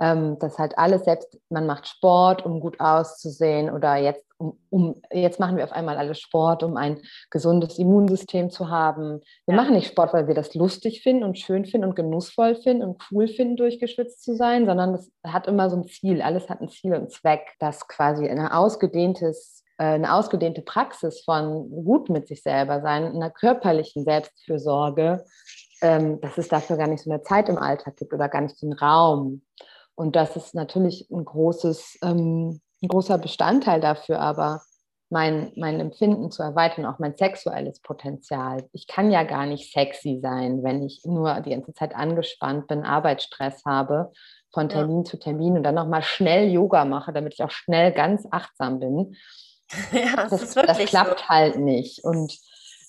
[0.00, 5.02] Ähm, dass halt alles selbst, man macht Sport, um gut auszusehen oder jetzt, um, um,
[5.12, 7.00] jetzt machen wir auf einmal alles Sport, um ein
[7.30, 9.20] gesundes Immunsystem zu haben.
[9.44, 9.60] Wir ja.
[9.60, 13.02] machen nicht Sport, weil wir das lustig finden und schön finden und genussvoll finden und
[13.10, 16.22] cool finden, durchgeschwitzt zu sein, sondern das hat immer so ein Ziel.
[16.22, 22.10] Alles hat ein Ziel und Zweck, das quasi ein ausgedehntes eine ausgedehnte Praxis von gut
[22.10, 25.24] mit sich selber sein, einer körperlichen Selbstfürsorge,
[25.82, 28.60] ähm, dass es dafür gar nicht so eine Zeit im Alltag gibt oder gar nicht
[28.60, 29.42] den Raum.
[29.94, 34.62] Und das ist natürlich ein großes, ähm, ein großer Bestandteil dafür, aber
[35.10, 38.68] mein, mein Empfinden zu erweitern, auch mein sexuelles Potenzial.
[38.72, 42.84] Ich kann ja gar nicht sexy sein, wenn ich nur die ganze Zeit angespannt bin,
[42.84, 44.12] Arbeitsstress habe,
[44.52, 45.04] von Termin ja.
[45.04, 49.16] zu Termin und dann nochmal schnell Yoga mache, damit ich auch schnell ganz achtsam bin.
[49.92, 51.28] Ja, das, das, das klappt so.
[51.28, 52.02] halt nicht.
[52.04, 52.38] Und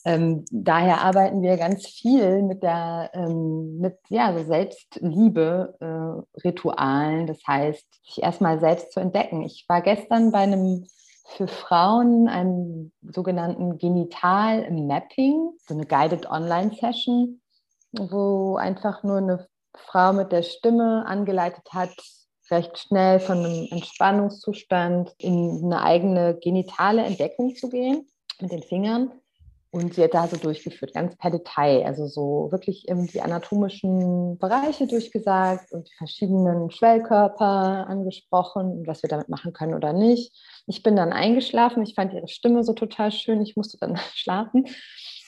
[0.05, 7.23] ähm, daher arbeiten wir ganz viel mit der ähm, mit ja, so Selbstliebe-Ritualen.
[7.23, 9.43] Äh, das heißt, sich erstmal selbst zu entdecken.
[9.43, 10.85] Ich war gestern bei einem
[11.35, 17.41] für Frauen einem sogenannten Genital-Mapping, so eine Guided Online-Session,
[17.91, 21.93] wo einfach nur eine Frau mit der Stimme angeleitet hat,
[22.51, 28.07] recht schnell von einem Entspannungszustand in eine eigene genitale Entdeckung zu gehen
[28.39, 29.11] mit den Fingern.
[29.71, 34.87] Und sie hat da so durchgeführt, ganz per Detail, also so wirklich die anatomischen Bereiche
[34.87, 40.33] durchgesagt und die verschiedenen Schwellkörper angesprochen und was wir damit machen können oder nicht.
[40.65, 44.65] Ich bin dann eingeschlafen, ich fand ihre Stimme so total schön, ich musste dann schlafen.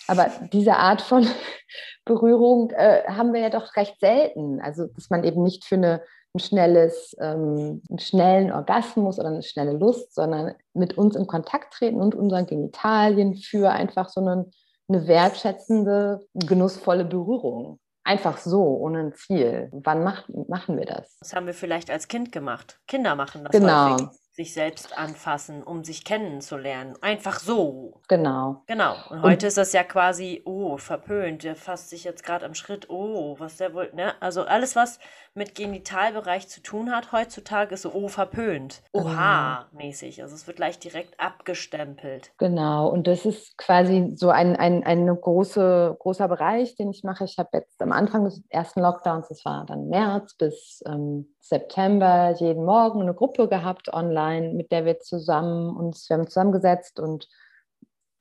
[0.07, 1.27] Aber diese Art von
[2.05, 4.60] Berührung äh, haben wir ja doch recht selten.
[4.60, 6.01] Also, dass man eben nicht für eine
[6.34, 11.74] ein schnelles, ähm, einen schnellen Orgasmus oder eine schnelle Lust, sondern mit uns in Kontakt
[11.74, 14.50] treten und unseren Genitalien für einfach so eine,
[14.88, 17.80] eine wertschätzende, genussvolle Berührung.
[18.04, 19.70] Einfach so, ohne ein Ziel.
[19.72, 21.17] Wann macht, machen wir das?
[21.20, 22.80] Das haben wir vielleicht als Kind gemacht.
[22.88, 23.94] Kinder machen das genau.
[23.94, 26.96] häufig sich selbst anfassen, um sich kennenzulernen.
[27.02, 28.02] Einfach so.
[28.08, 28.63] Genau.
[28.65, 28.96] Genau.
[29.10, 32.54] Und heute und, ist das ja quasi, oh, verpönt, der fasst sich jetzt gerade am
[32.54, 34.13] Schritt, oh, was der wohl, ne?
[34.22, 35.00] Also alles, was
[35.34, 38.82] mit Genitalbereich zu tun hat heutzutage, ist so, oh, verpönt.
[38.91, 39.84] Oha, genau.
[39.84, 40.22] mäßig.
[40.22, 42.32] Also es wird gleich direkt abgestempelt.
[42.38, 42.89] Genau.
[42.89, 47.24] Und das ist quasi so ein, ein, ein große, großer Bereich, den ich mache.
[47.24, 52.36] Ich habe jetzt am Anfang des ersten Lockdowns, das war dann März bis ähm, September,
[52.38, 57.30] jeden Morgen eine Gruppe gehabt online, mit der wir zusammen uns, wir haben zusammengesetzt und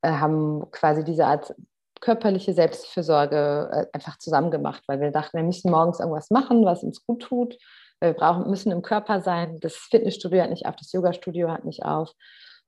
[0.03, 1.55] äh, haben quasi diese Art
[2.00, 6.82] körperliche Selbstfürsorge äh, einfach zusammen gemacht, weil wir dachten, wir müssen morgens irgendwas machen, was
[6.82, 7.58] uns gut tut.
[8.00, 9.60] Wir brauchen, müssen im Körper sein.
[9.60, 12.12] Das Fitnessstudio hat nicht auf, das Yoga-Studio hat nicht auf.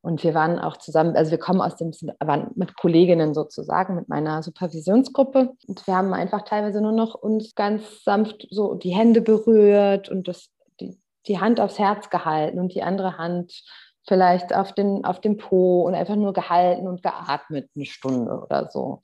[0.02, 4.08] Und wir waren auch zusammen, also wir kommen aus dem, waren mit Kolleginnen sozusagen, mit
[4.08, 5.52] meiner Supervisionsgruppe.
[5.68, 10.26] Und wir haben einfach teilweise nur noch uns ganz sanft so die Hände berührt und
[10.26, 13.62] das, die, die Hand aufs Herz gehalten und die andere Hand
[14.06, 18.68] vielleicht auf den, auf dem Po und einfach nur gehalten und geatmet eine Stunde oder
[18.70, 19.00] so.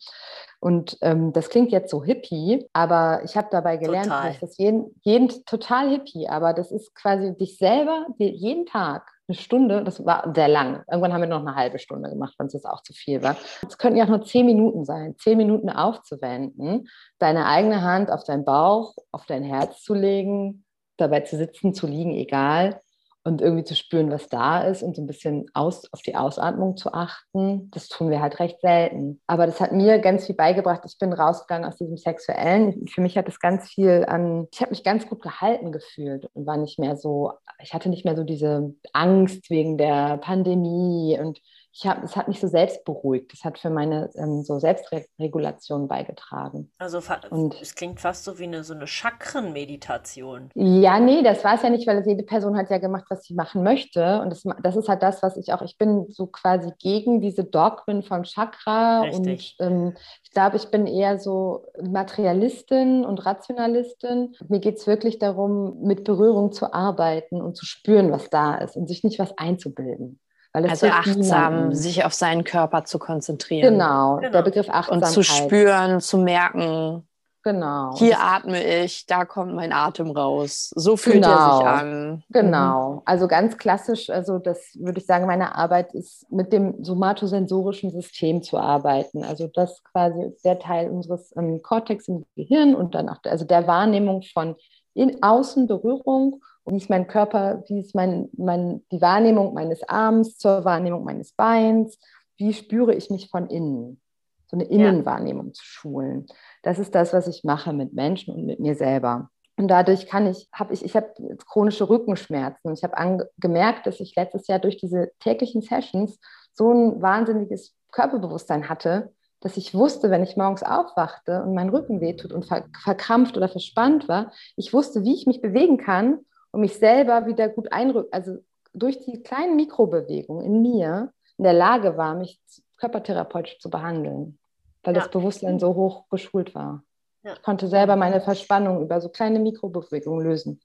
[0.61, 4.29] Und ähm, das klingt jetzt so hippie, aber ich habe dabei gelernt, total.
[4.29, 9.37] dass das jeden, jeden total hippie, aber das ist quasi dich selber jeden Tag eine
[9.37, 10.83] Stunde, das war sehr lang.
[10.91, 13.37] Irgendwann haben wir noch eine halbe Stunde gemacht, wenn es jetzt auch zu viel war.
[13.69, 18.25] Es könnten ja auch nur zehn Minuten sein, zehn Minuten aufzuwenden, deine eigene Hand auf
[18.25, 20.65] deinen Bauch, auf dein Herz zu legen,
[20.97, 22.81] dabei zu sitzen, zu liegen, egal
[23.25, 26.77] und irgendwie zu spüren, was da ist und so ein bisschen aus, auf die Ausatmung
[26.77, 27.71] zu achten.
[27.71, 29.21] Das tun wir halt recht selten.
[29.27, 30.83] Aber das hat mir ganz viel beigebracht.
[30.87, 32.87] Ich bin rausgegangen aus diesem Sexuellen.
[32.89, 36.47] Für mich hat es ganz viel an, ich habe mich ganz gut gehalten gefühlt und
[36.47, 41.41] war nicht mehr so, ich hatte nicht mehr so diese Angst wegen der Pandemie und
[41.73, 43.33] ich hab, es hat mich so selbst beruhigt.
[43.33, 46.73] Es hat für meine ähm, so Selbstregulation beigetragen.
[46.79, 47.01] Also
[47.31, 50.51] und, es klingt fast so wie eine so eine Chakrenmeditation.
[50.55, 53.35] Ja, nee, das war es ja nicht, weil jede Person hat ja gemacht, was sie
[53.35, 54.21] machen möchte.
[54.21, 57.45] Und das, das ist halt das, was ich auch, ich bin so quasi gegen diese
[57.45, 59.03] Dogmen von Chakra.
[59.03, 59.57] Richtig.
[59.59, 64.35] Und ähm, ich glaube, ich bin eher so Materialistin und Rationalistin.
[64.49, 68.77] Mir geht es wirklich darum, mit Berührung zu arbeiten und zu spüren, was da ist
[68.77, 70.19] und sich nicht was einzubilden
[70.53, 73.73] also achtsam, sich auf seinen Körper zu konzentrieren.
[73.73, 74.33] Genau, genau.
[74.33, 75.09] der Begriff Achtsamkeit.
[75.09, 77.05] Und zu spüren, zu merken.
[77.45, 77.97] Genau.
[77.97, 80.71] Hier atme ich, da kommt mein Atem raus.
[80.75, 81.29] So fühlt genau.
[81.29, 82.25] er sich an.
[82.31, 82.93] Genau.
[82.93, 83.03] Mhm.
[83.05, 88.43] Also ganz klassisch, also das würde ich sagen, meine Arbeit ist mit dem somatosensorischen System
[88.43, 89.25] zu arbeiten.
[89.25, 93.67] Also das quasi der Teil unseres ähm, Kortex im Gehirn und dann auch also der
[93.67, 94.57] Wahrnehmung von
[94.95, 100.65] in Außenberührung wie ist mein Körper, wie ist mein, mein, die Wahrnehmung meines Arms zur
[100.65, 101.99] Wahrnehmung meines Beins,
[102.37, 104.01] wie spüre ich mich von innen,
[104.47, 105.53] so eine Innenwahrnehmung ja.
[105.53, 106.27] zu schulen.
[106.63, 109.31] Das ist das, was ich mache mit Menschen und mit mir selber.
[109.57, 111.13] Und dadurch kann ich, habe ich, ich habe
[111.47, 112.71] chronische Rückenschmerzen.
[112.71, 116.21] Und ich habe gemerkt, dass ich letztes Jahr durch diese täglichen Sessions
[116.53, 122.01] so ein wahnsinniges Körperbewusstsein hatte, dass ich wusste, wenn ich morgens aufwachte und mein Rücken
[122.01, 126.79] wehtut und verkrampft oder verspannt war, ich wusste, wie ich mich bewegen kann, und mich
[126.79, 128.39] selber wieder gut einrücken, also
[128.73, 132.41] durch die kleinen Mikrobewegungen in mir in der Lage war, mich
[132.79, 134.39] körpertherapeutisch zu behandeln,
[134.83, 135.01] weil ja.
[135.01, 136.83] das Bewusstsein so hoch geschult war.
[137.23, 137.35] Ja.
[137.35, 140.61] Ich konnte selber meine Verspannung über so kleine Mikrobewegungen lösen.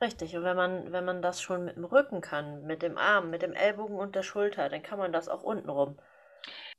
[0.00, 3.28] Richtig, und wenn man, wenn man das schon mit dem Rücken kann, mit dem Arm,
[3.28, 5.96] mit dem Ellbogen und der Schulter, dann kann man das auch untenrum.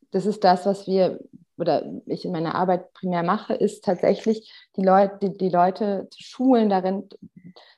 [0.09, 1.19] Das ist das, was wir
[1.61, 6.23] oder ich in meiner Arbeit primär mache, ist tatsächlich die Leute, die, die Leute zu
[6.23, 7.07] schulen darin,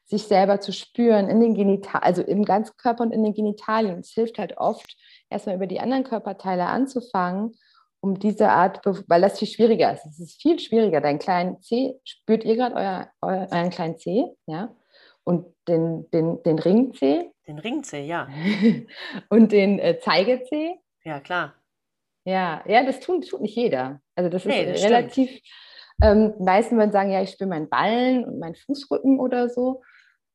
[0.06, 4.00] sich selber zu spüren in den Genitalien, also im ganzen Körper und in den Genitalien.
[4.00, 4.96] Es hilft halt oft,
[5.30, 7.56] erstmal über die anderen Körperteile anzufangen,
[8.02, 10.06] um diese Art, weil das viel schwieriger ist.
[10.06, 11.00] Es ist viel schwieriger.
[11.00, 14.76] Dein kleinen C, spürt ihr gerade euer, euer, euren kleinen C, ja?
[15.24, 17.32] Und den, den, den Ring C.
[17.48, 18.28] Den Ring C, ja.
[19.30, 20.80] und den äh, Zeige C.
[21.06, 21.54] Ja, klar.
[22.26, 24.02] Ja, ja, das tut, tut nicht jeder.
[24.16, 25.42] Also das nee, ist das relativ.
[26.02, 29.82] Ähm, meisten würden sagen, ja, ich spüre meinen Ballen und meinen Fußrücken oder so.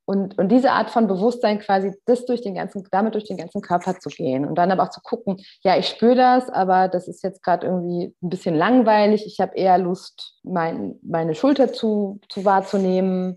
[0.09, 3.61] Und, und diese Art von Bewusstsein quasi, das durch den ganzen, damit durch den ganzen
[3.61, 7.09] Körper zu gehen und dann aber auch zu gucken, ja, ich spüre das, aber das
[7.09, 9.27] ist jetzt gerade irgendwie ein bisschen langweilig.
[9.27, 13.37] Ich habe eher Lust, mein, meine Schulter zu, zu wahrzunehmen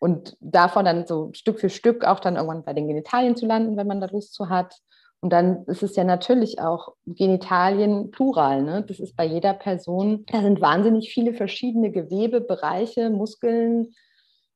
[0.00, 3.76] und davon dann so Stück für Stück auch dann irgendwann bei den Genitalien zu landen,
[3.76, 4.74] wenn man da Lust zu hat.
[5.20, 8.64] Und dann ist es ja natürlich auch Genitalien plural.
[8.64, 8.84] Ne?
[8.88, 13.94] Das ist bei jeder Person, da sind wahnsinnig viele verschiedene Gewebe, Bereiche, Muskeln,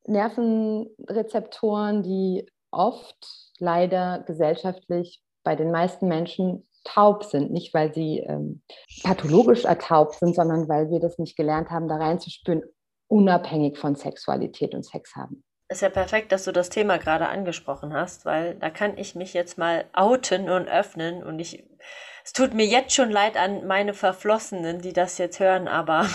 [0.06, 7.52] Nervenrezeptoren, die oft leider gesellschaftlich bei den meisten Menschen taub sind.
[7.52, 8.62] Nicht, weil sie ähm,
[9.02, 12.62] pathologisch ertaubt sind, sondern weil wir das nicht gelernt haben, da reinzuspüren,
[13.08, 15.44] unabhängig von Sexualität und Sex haben.
[15.68, 19.32] Ist ja perfekt, dass du das Thema gerade angesprochen hast, weil da kann ich mich
[19.32, 21.64] jetzt mal outen und öffnen und ich,
[22.24, 26.06] es tut mir jetzt schon leid an meine Verflossenen, die das jetzt hören, aber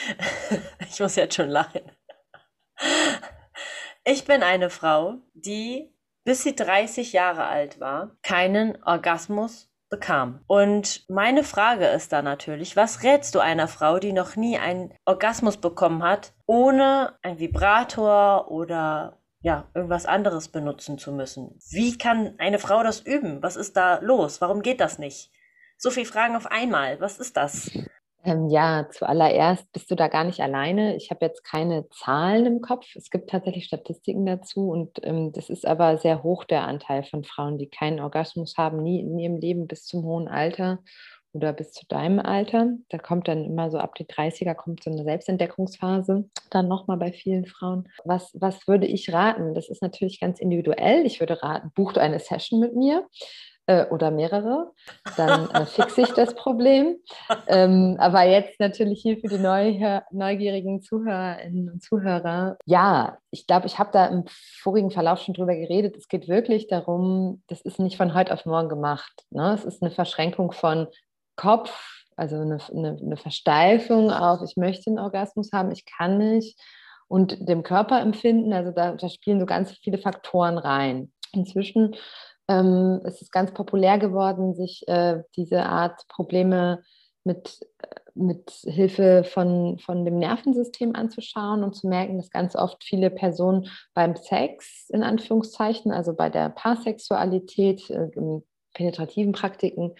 [0.90, 1.82] ich muss jetzt schon lachen.
[4.04, 10.40] Ich bin eine Frau, die bis sie 30 Jahre alt war, keinen Orgasmus bekam.
[10.48, 14.92] Und meine Frage ist da natürlich, was rätst du einer Frau, die noch nie einen
[15.04, 21.60] Orgasmus bekommen hat, ohne ein Vibrator oder ja, irgendwas anderes benutzen zu müssen?
[21.70, 23.40] Wie kann eine Frau das üben?
[23.44, 24.40] Was ist da los?
[24.40, 25.30] Warum geht das nicht?
[25.78, 27.00] So viele Fragen auf einmal.
[27.00, 27.70] Was ist das?
[28.26, 30.96] Ähm, ja, zuallererst bist du da gar nicht alleine.
[30.96, 32.84] Ich habe jetzt keine Zahlen im Kopf.
[32.96, 37.22] Es gibt tatsächlich Statistiken dazu und ähm, das ist aber sehr hoch der Anteil von
[37.22, 40.80] Frauen, die keinen Orgasmus haben, nie in ihrem Leben bis zum hohen Alter
[41.34, 42.70] oder bis zu deinem Alter.
[42.88, 47.12] Da kommt dann immer so ab die 30er kommt so eine Selbstentdeckungsphase dann nochmal bei
[47.12, 47.88] vielen Frauen.
[48.04, 49.54] Was, was würde ich raten?
[49.54, 51.06] Das ist natürlich ganz individuell.
[51.06, 53.06] Ich würde raten, buch du eine Session mit mir
[53.66, 54.72] äh, oder mehrere,
[55.16, 56.96] dann äh, fixe ich das Problem.
[57.48, 62.56] Ähm, aber jetzt natürlich hier für die Neu neugierigen Zuhörerinnen und Zuhörer.
[62.64, 64.24] Ja, ich glaube, ich habe da im
[64.62, 65.96] vorigen Verlauf schon drüber geredet.
[65.96, 69.24] Es geht wirklich darum, das ist nicht von heute auf morgen gemacht.
[69.30, 69.52] Ne?
[69.54, 70.86] Es ist eine Verschränkung von
[71.36, 76.58] Kopf, also eine, eine, eine Versteifung auf, ich möchte einen Orgasmus haben, ich kann nicht.
[77.08, 81.12] Und dem Körperempfinden, also da, da spielen so ganz viele Faktoren rein.
[81.32, 81.94] Inzwischen
[82.48, 86.82] ähm, es ist ganz populär geworden, sich äh, diese Art Probleme
[87.24, 92.82] mit, äh, mit Hilfe von, von dem Nervensystem anzuschauen und zu merken, dass ganz oft
[92.84, 98.08] viele Personen beim Sex, in Anführungszeichen, also bei der Paarsexualität, äh,
[98.72, 99.94] penetrativen Praktiken,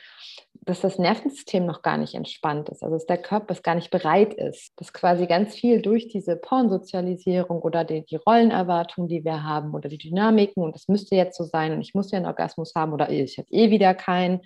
[0.67, 3.91] dass das Nervensystem noch gar nicht entspannt ist, also dass der Körper es gar nicht
[3.91, 9.45] bereit ist, dass quasi ganz viel durch diese Pornsozialisierung oder die, die Rollenerwartungen, die wir
[9.45, 12.27] haben oder die Dynamiken und das müsste jetzt so sein und ich muss ja einen
[12.27, 14.41] Orgasmus haben oder ich habe eh wieder keinen.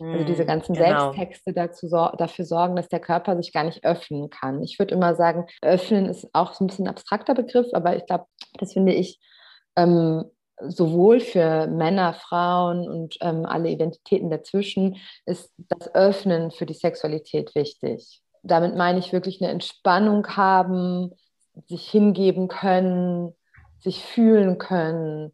[0.00, 1.12] Also diese hm, ganzen genau.
[1.12, 4.62] Selbsttexte dazu, dafür sorgen, dass der Körper sich gar nicht öffnen kann.
[4.62, 8.06] Ich würde immer sagen, öffnen ist auch so ein bisschen ein abstrakter Begriff, aber ich
[8.06, 8.26] glaube,
[8.58, 9.20] das finde ich
[9.76, 10.24] ähm,
[10.60, 17.54] sowohl für Männer, Frauen und ähm, alle Identitäten dazwischen ist das Öffnen für die Sexualität
[17.54, 18.22] wichtig.
[18.42, 21.12] Damit meine ich wirklich eine Entspannung haben,
[21.66, 23.34] sich hingeben können,
[23.78, 25.32] sich fühlen können,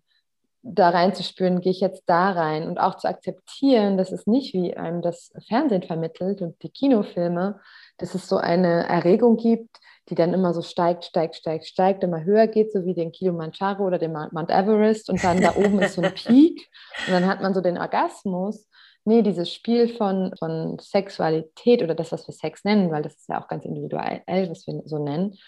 [0.63, 4.77] da reinzuspüren, gehe ich jetzt da rein und auch zu akzeptieren, dass es nicht wie
[4.77, 7.61] einem das Fernsehen vermittelt und die Kinofilme,
[7.97, 9.79] dass es so eine Erregung gibt,
[10.11, 13.87] die dann immer so steigt, steigt, steigt, steigt, immer höher geht, so wie den Kilimanjaro
[13.87, 16.69] oder den Mount Everest und dann da oben ist so ein Peak
[17.07, 18.69] und dann hat man so den Orgasmus.
[19.05, 23.29] Nee, dieses Spiel von, von Sexualität oder das, was wir Sex nennen, weil das ist
[23.29, 25.39] ja auch ganz individuell, was wir so nennen,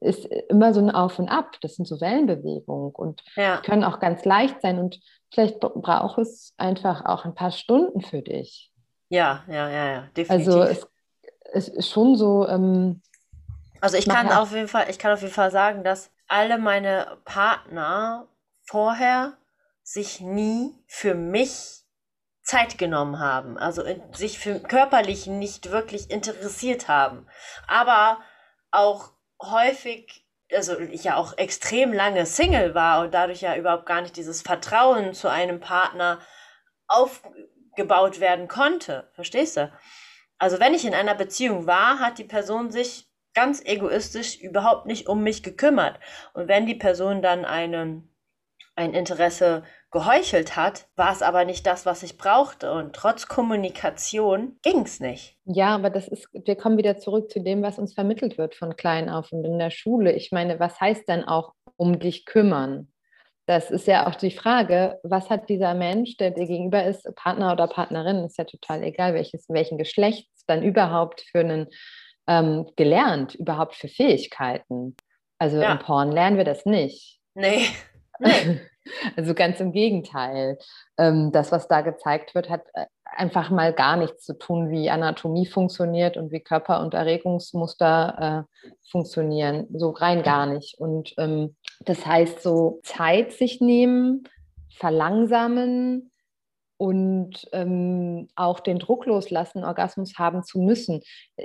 [0.00, 1.56] ist immer so ein Auf und Ab.
[1.60, 3.60] Das sind so Wellenbewegungen und ja.
[3.62, 4.78] können auch ganz leicht sein.
[4.78, 5.00] Und
[5.32, 8.72] vielleicht braucht es einfach auch ein paar Stunden für dich.
[9.08, 10.30] Ja, ja, ja, ja, definitiv.
[10.30, 10.86] Also es,
[11.52, 13.02] es ist schon so, ähm,
[13.80, 17.18] also ich kann auf jeden Fall, ich kann auf jeden Fall sagen, dass alle meine
[17.24, 18.28] Partner
[18.62, 19.36] vorher
[19.82, 21.80] sich nie für mich
[22.42, 27.26] Zeit genommen haben, also in, sich für körperlich nicht wirklich interessiert haben,
[27.66, 28.18] aber
[28.70, 29.10] auch
[29.42, 34.16] häufig, also ich ja auch extrem lange Single war und dadurch ja überhaupt gar nicht
[34.16, 36.20] dieses Vertrauen zu einem Partner
[36.88, 39.72] aufgebaut werden konnte, verstehst du?
[40.38, 45.08] Also wenn ich in einer Beziehung war, hat die Person sich ganz egoistisch überhaupt nicht
[45.08, 45.98] um mich gekümmert.
[46.34, 48.12] Und wenn die Person dann einen,
[48.74, 52.72] ein Interesse geheuchelt hat, war es aber nicht das, was ich brauchte.
[52.72, 55.36] Und trotz Kommunikation ging es nicht.
[55.44, 58.76] Ja, aber das ist, wir kommen wieder zurück zu dem, was uns vermittelt wird von
[58.76, 60.12] klein auf und in der Schule.
[60.12, 62.92] Ich meine, was heißt denn auch um dich kümmern?
[63.46, 67.52] Das ist ja auch die Frage, was hat dieser Mensch, der dir gegenüber ist, Partner
[67.52, 71.66] oder Partnerin, ist ja total egal, welches, welchen Geschlechts dann überhaupt für einen
[72.30, 74.94] ähm, gelernt, überhaupt für Fähigkeiten.
[75.38, 75.72] Also ja.
[75.72, 77.18] im Porn lernen wir das nicht.
[77.34, 77.66] Nee.
[78.20, 78.60] nee.
[79.16, 80.56] also ganz im Gegenteil.
[80.96, 84.90] Ähm, das, was da gezeigt wird, hat äh, einfach mal gar nichts zu tun, wie
[84.90, 89.66] Anatomie funktioniert und wie Körper- und Erregungsmuster äh, funktionieren.
[89.72, 90.78] So rein gar nicht.
[90.78, 94.22] Und ähm, das heißt, so Zeit sich nehmen,
[94.76, 96.12] verlangsamen,
[96.80, 101.02] und ähm, auch den Druck loslassen, Orgasmus haben zu müssen.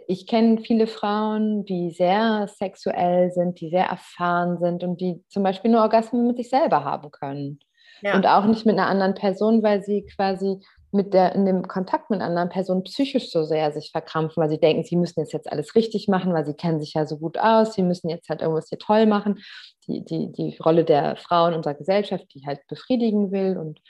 [0.08, 5.44] Ich kenne viele Frauen, die sehr sexuell sind, die sehr erfahren sind und die zum
[5.44, 7.60] Beispiel nur Orgasmen mit sich selber haben können.
[8.02, 8.16] Ja.
[8.16, 10.62] Und auch nicht mit einer anderen Person, weil sie quasi
[10.94, 14.50] mit der, in dem Kontakt mit einer anderen Person psychisch so sehr sich verkrampfen, weil
[14.50, 17.18] sie denken, sie müssen jetzt, jetzt alles richtig machen, weil sie kennen sich ja so
[17.18, 19.40] gut aus, sie müssen jetzt halt irgendwas hier toll machen.
[19.90, 23.82] Die, die, die Rolle der Frau in unserer Gesellschaft, die halt befriedigen will und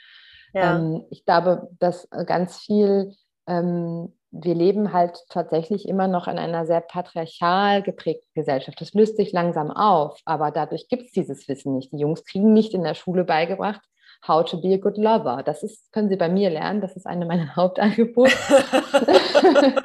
[0.56, 0.76] ja.
[0.76, 3.14] Ähm, ich glaube, dass ganz viel,
[3.46, 8.80] ähm, wir leben halt tatsächlich immer noch in einer sehr patriarchal geprägten Gesellschaft.
[8.80, 11.92] Das löst sich langsam auf, aber dadurch gibt es dieses Wissen nicht.
[11.92, 13.82] Die Jungs kriegen nicht in der Schule beigebracht,
[14.26, 15.42] How to be a good lover.
[15.44, 18.32] Das ist, können Sie bei mir lernen, das ist eine meiner Hauptangebote.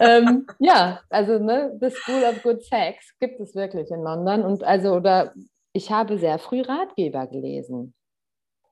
[0.00, 4.42] ähm, ja, also ne, The School of Good Sex gibt es wirklich in London.
[4.42, 5.32] Und also, oder
[5.72, 7.94] ich habe sehr früh Ratgeber gelesen.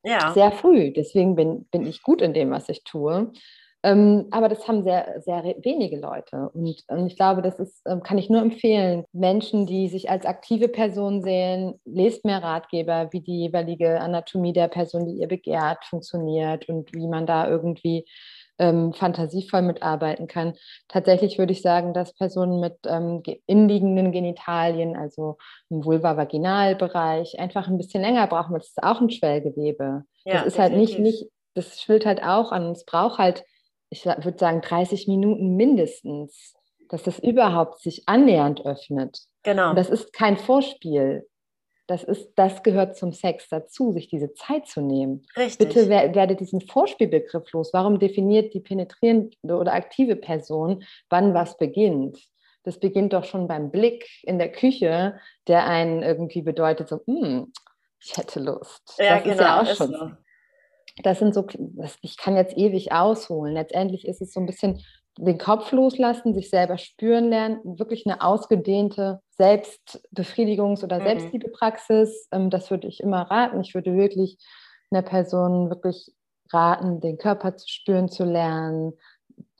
[0.05, 0.33] Ja.
[0.33, 0.93] Sehr früh.
[0.93, 3.33] Deswegen bin, bin ich gut in dem, was ich tue.
[3.83, 6.51] Ähm, aber das haben sehr, sehr wenige Leute.
[6.53, 9.05] Und, und ich glaube, das ist, ähm, kann ich nur empfehlen.
[9.13, 14.69] Menschen, die sich als aktive Person sehen, lest mehr Ratgeber, wie die jeweilige Anatomie der
[14.69, 18.05] Person, die ihr begehrt, funktioniert und wie man da irgendwie
[18.61, 20.55] ähm, fantasievoll mitarbeiten kann.
[20.87, 25.39] Tatsächlich würde ich sagen, dass Personen mit ähm, inliegenden Genitalien, also
[25.71, 30.05] im Vulva-Vaginalbereich, einfach ein bisschen länger brauchen, weil das ist auch ein Schwellgewebe.
[30.25, 30.59] Ja, das ist definitiv.
[30.59, 32.71] halt nicht, nicht, das schwillt halt auch an.
[32.73, 33.45] Es braucht halt,
[33.89, 36.55] ich würde sagen, 30 Minuten mindestens,
[36.91, 39.21] dass das überhaupt sich annähernd öffnet.
[39.43, 39.71] Genau.
[39.71, 41.27] Und das ist kein Vorspiel.
[41.91, 45.27] Das, ist, das gehört zum Sex dazu, sich diese Zeit zu nehmen.
[45.37, 45.75] Richtig.
[45.75, 47.73] Bitte werde diesen Vorspielbegriff los.
[47.73, 52.17] Warum definiert die penetrierende oder aktive Person, wann was beginnt?
[52.63, 57.53] Das beginnt doch schon beim Blick in der Küche, der einen irgendwie bedeutet, so, hm,
[57.99, 58.95] ich hätte Lust.
[58.97, 59.91] Ja, das genau, ist ja auch schon.
[59.91, 60.11] So.
[61.03, 61.45] Das sind so,
[62.03, 63.55] ich kann jetzt ewig ausholen.
[63.55, 64.81] Letztendlich ist es so ein bisschen
[65.19, 71.05] den Kopf loslassen, sich selber spüren lernen, wirklich eine ausgedehnte Selbstbefriedigungs- oder mhm.
[71.05, 72.29] Selbstliebepraxis.
[72.33, 73.61] Ähm, das würde ich immer raten.
[73.61, 74.39] Ich würde wirklich
[74.91, 76.13] einer Person wirklich
[76.53, 78.93] raten, den Körper zu spüren zu lernen,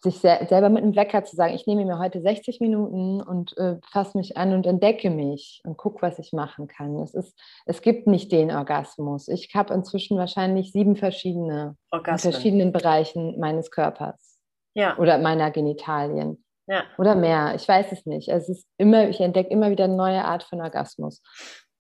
[0.03, 3.57] sich sel selber mit einem Wecker zu sagen, ich nehme mir heute 60 Minuten und
[3.59, 6.97] äh, fasse mich an und entdecke mich und gucke, was ich machen kann.
[7.01, 9.29] Es, ist, es gibt nicht den Orgasmus.
[9.29, 14.30] Ich habe inzwischen wahrscheinlich sieben verschiedene in verschiedenen Bereichen meines Körpers
[14.75, 14.97] ja.
[14.99, 16.45] oder meiner Genitalien.
[16.67, 16.85] Ja.
[16.99, 18.29] Oder mehr, ich weiß es nicht.
[18.29, 21.21] Es ist immer, ich entdecke immer wieder eine neue Art von Orgasmus.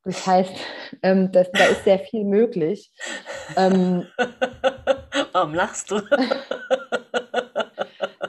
[0.05, 0.53] Das heißt,
[1.03, 2.93] ähm, das, da ist sehr viel möglich.
[3.57, 4.07] Ähm,
[5.33, 5.97] Warum lachst du?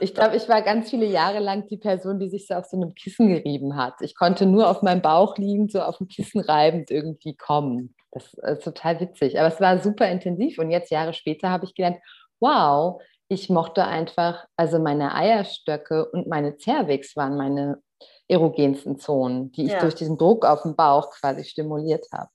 [0.00, 2.76] ich glaube, ich war ganz viele Jahre lang die Person, die sich so auf so
[2.76, 3.94] einem Kissen gerieben hat.
[4.00, 7.94] Ich konnte nur auf meinem Bauch liegend, so auf dem Kissen reibend irgendwie kommen.
[8.12, 9.40] Das ist total witzig.
[9.40, 10.58] Aber es war super intensiv.
[10.58, 11.98] Und jetzt, Jahre später, habe ich gelernt,
[12.40, 13.00] wow,
[13.32, 17.82] ich mochte einfach, also meine Eierstöcke und meine Cervix waren meine
[18.28, 19.80] erogensten Zonen, die ich ja.
[19.80, 22.30] durch diesen Druck auf dem Bauch quasi stimuliert habe.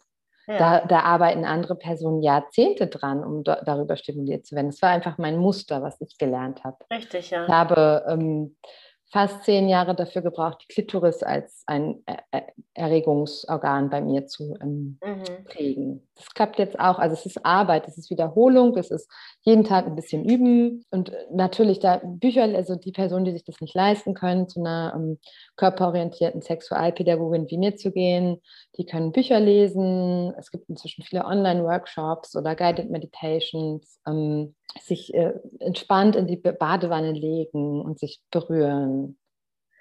[0.47, 0.57] Ja.
[0.57, 4.69] Da, da, arbeiten andere Personen Jahrzehnte dran, um da, darüber stimuliert zu werden.
[4.69, 6.77] Das war einfach mein Muster, was ich gelernt habe.
[6.91, 7.43] Richtig, ja.
[7.45, 8.55] Ich habe ähm,
[9.11, 12.01] fast zehn Jahre dafür gebraucht, die Klitoris als ein
[12.73, 15.43] Erregungsorgan bei mir zu ähm, mhm.
[15.45, 16.06] prägen.
[16.17, 16.97] Das klappt jetzt auch.
[16.97, 19.09] Also es ist Arbeit, es ist Wiederholung, es ist
[19.41, 23.61] jeden Tag ein bisschen üben und natürlich da Bücher, also die Personen, die sich das
[23.61, 25.19] nicht leisten können, zu einer ähm,
[25.57, 28.41] körperorientierten Sexualpädagogin wie mir zu gehen,
[28.77, 30.33] die können Bücher lesen.
[30.39, 37.11] Es gibt inzwischen viele Online-Workshops oder Guided Meditations, ähm, sich äh, entspannt in die Badewanne
[37.11, 39.17] legen und sich berühren.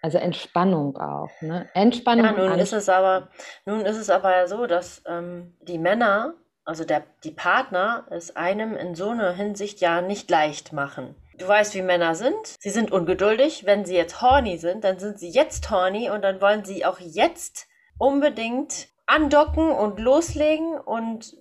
[0.06, 1.30] Also Entspannung auch.
[1.40, 1.68] Ne?
[1.74, 2.26] Entspannung.
[2.26, 3.26] Ja, nun ist es aber,
[3.64, 6.34] nun ist es aber so, dass ähm, die Männer,
[6.64, 11.16] also der, die Partner, es einem in so einer Hinsicht ja nicht leicht machen.
[11.38, 12.36] Du weißt, wie Männer sind.
[12.60, 13.66] Sie sind ungeduldig.
[13.66, 17.00] Wenn sie jetzt horny sind, dann sind sie jetzt horny und dann wollen sie auch
[17.00, 17.66] jetzt
[17.98, 21.36] unbedingt andocken und loslegen und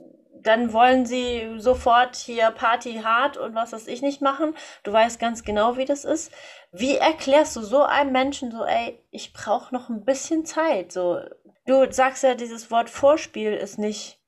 [0.45, 4.55] dann wollen sie sofort hier Party hart und was weiß ich nicht machen.
[4.83, 6.31] Du weißt ganz genau, wie das ist.
[6.71, 10.91] Wie erklärst du so einem Menschen so, ey, ich brauche noch ein bisschen Zeit?
[10.91, 11.19] So,
[11.65, 14.19] du sagst ja, dieses Wort Vorspiel ist nicht,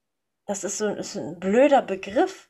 [0.47, 2.49] das ist so ist ein blöder Begriff.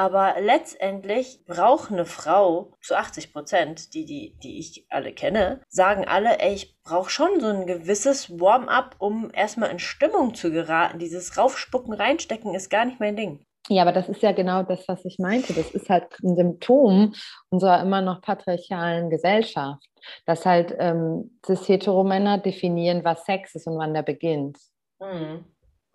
[0.00, 6.06] Aber letztendlich braucht eine Frau zu 80 Prozent, die, die, die ich alle kenne, sagen
[6.08, 10.98] alle, ey, ich brauche schon so ein gewisses Warm-up, um erstmal in Stimmung zu geraten.
[10.98, 13.44] Dieses Raufspucken, Reinstecken ist gar nicht mein Ding.
[13.68, 15.52] Ja, aber das ist ja genau das, was ich meinte.
[15.52, 17.12] Das ist halt ein Symptom
[17.50, 19.86] unserer immer noch patriarchalen Gesellschaft,
[20.24, 24.56] dass halt ähm, cis-hetero-Männer definieren, was Sex ist und wann der beginnt.
[24.98, 25.44] Mhm.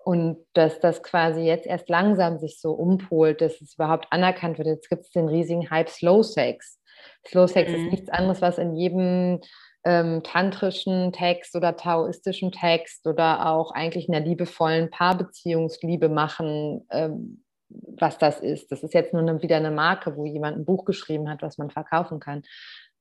[0.06, 4.68] Und dass das quasi jetzt erst langsam sich so umpolt, dass es überhaupt anerkannt wird.
[4.68, 6.80] Jetzt gibt es den riesigen Hype Slow Sex.
[7.28, 7.76] Slow Sex mhm.
[7.76, 9.42] ist nichts anderes, was in jedem
[9.84, 17.42] ähm, tantrischen Text oder taoistischen Text oder auch eigentlich in der liebevollen Paarbeziehungsliebe machen ähm,
[17.70, 18.72] was das ist.
[18.72, 21.58] Das ist jetzt nur eine, wieder eine Marke, wo jemand ein Buch geschrieben hat, was
[21.58, 22.44] man verkaufen kann.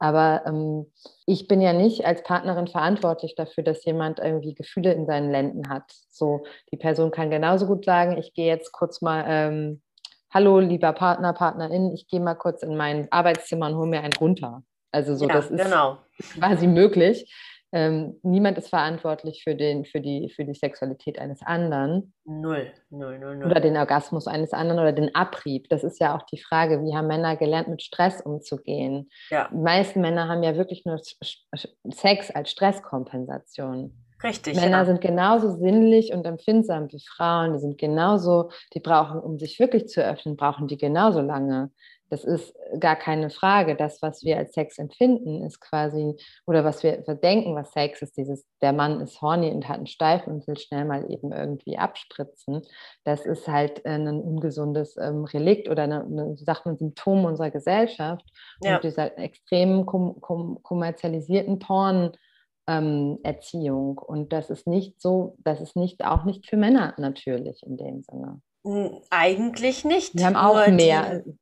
[0.04, 0.92] Aber ähm,
[1.24, 5.70] ich bin ja nicht als Partnerin verantwortlich dafür, dass jemand irgendwie Gefühle in seinen Lenden
[5.70, 5.90] hat.
[6.10, 9.80] So, die Person kann genauso gut sagen, ich gehe jetzt kurz mal, ähm,
[10.30, 14.12] hallo lieber Partner, Partnerin, ich gehe mal kurz in mein Arbeitszimmer und hole mir einen
[14.12, 14.62] runter.
[14.92, 15.96] Also so, ja, das ist genau.
[16.38, 17.34] quasi möglich.
[17.76, 22.14] Ähm, niemand ist verantwortlich für, den, für, die, für die Sexualität eines anderen.
[22.24, 22.70] Null.
[22.88, 23.50] null, null, null.
[23.50, 25.68] Oder den Orgasmus eines anderen oder den Abrieb.
[25.70, 29.10] Das ist ja auch die Frage, wie haben Männer gelernt, mit Stress umzugehen?
[29.28, 29.48] Ja.
[29.50, 31.00] Die meisten Männer haben ja wirklich nur
[31.90, 33.92] Sex als Stresskompensation.
[34.22, 34.54] Richtig.
[34.54, 34.84] Männer ja.
[34.84, 37.54] sind genauso sinnlich und empfindsam wie Frauen.
[37.54, 41.72] Die sind genauso, die brauchen, um sich wirklich zu öffnen, brauchen die genauso lange.
[42.10, 43.76] Das ist gar keine Frage.
[43.76, 46.14] Das, was wir als Sex empfinden, ist quasi,
[46.46, 49.86] oder was wir denken, was Sex ist, dieses, der Mann ist horny und hat einen
[49.86, 52.62] Steifen und will schnell mal eben irgendwie abspritzen.
[53.04, 58.24] Das ist halt ein ungesundes ähm, Relikt oder eine, eine, sagt man, Symptom unserer Gesellschaft
[58.62, 58.76] ja.
[58.76, 62.12] und dieser extrem kom kom kommerzialisierten Porn.
[62.66, 67.62] Ähm, Erziehung und das ist nicht so, das ist nicht auch nicht für Männer natürlich
[67.62, 68.40] in dem Sinne.
[69.10, 70.14] Eigentlich nicht.
[70.14, 71.20] Wir haben auch mehr.
[71.20, 71.38] Die,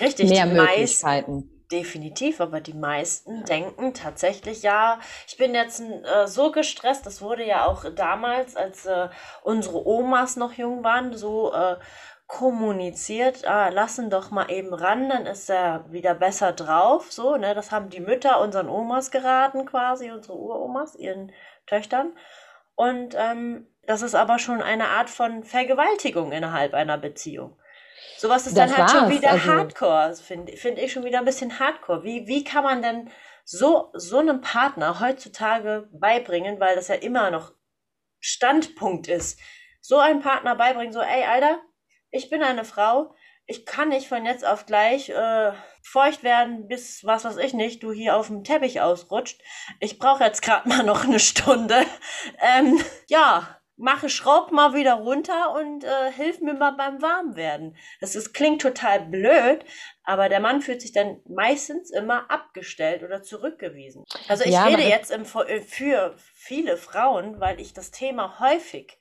[0.00, 1.34] Richtig, mehr Möglichkeiten.
[1.34, 7.22] Meisten, definitiv, aber die meisten denken tatsächlich, ja, ich bin jetzt äh, so gestresst, das
[7.22, 9.08] wurde ja auch damals, als äh,
[9.42, 11.76] unsere Omas noch jung waren, so äh,
[12.26, 17.54] kommuniziert, ah, lassen doch mal eben ran, dann ist er wieder besser drauf, so, ne,
[17.54, 21.32] das haben die Mütter unseren Omas geraten quasi, unsere Uromas, ihren
[21.66, 22.12] Töchtern
[22.74, 27.56] und ähm, das ist aber schon eine Art von Vergewaltigung innerhalb einer Beziehung.
[28.18, 31.24] Sowas ist das dann halt schon wieder also, Hardcore, finde find ich schon wieder ein
[31.24, 32.04] bisschen Hardcore.
[32.04, 33.10] Wie, wie kann man denn
[33.44, 37.52] so, so einem Partner heutzutage beibringen, weil das ja immer noch
[38.20, 39.40] Standpunkt ist,
[39.80, 41.60] so einem Partner beibringen, so, ey, Alter,
[42.10, 43.14] ich bin eine Frau,
[43.46, 47.82] ich kann nicht von jetzt auf gleich äh, feucht werden, bis was weiß ich nicht,
[47.82, 49.42] du hier auf dem Teppich ausrutscht.
[49.80, 51.84] Ich brauche jetzt gerade mal noch eine Stunde.
[52.40, 57.76] Ähm, ja, mache, schraub mal wieder runter und äh, hilf mir mal beim Warmwerden.
[58.00, 59.64] Das ist, klingt total blöd,
[60.04, 64.04] aber der Mann fühlt sich dann meistens immer abgestellt oder zurückgewiesen.
[64.28, 68.98] Also ich ja, rede jetzt im, äh, für viele Frauen, weil ich das Thema häufig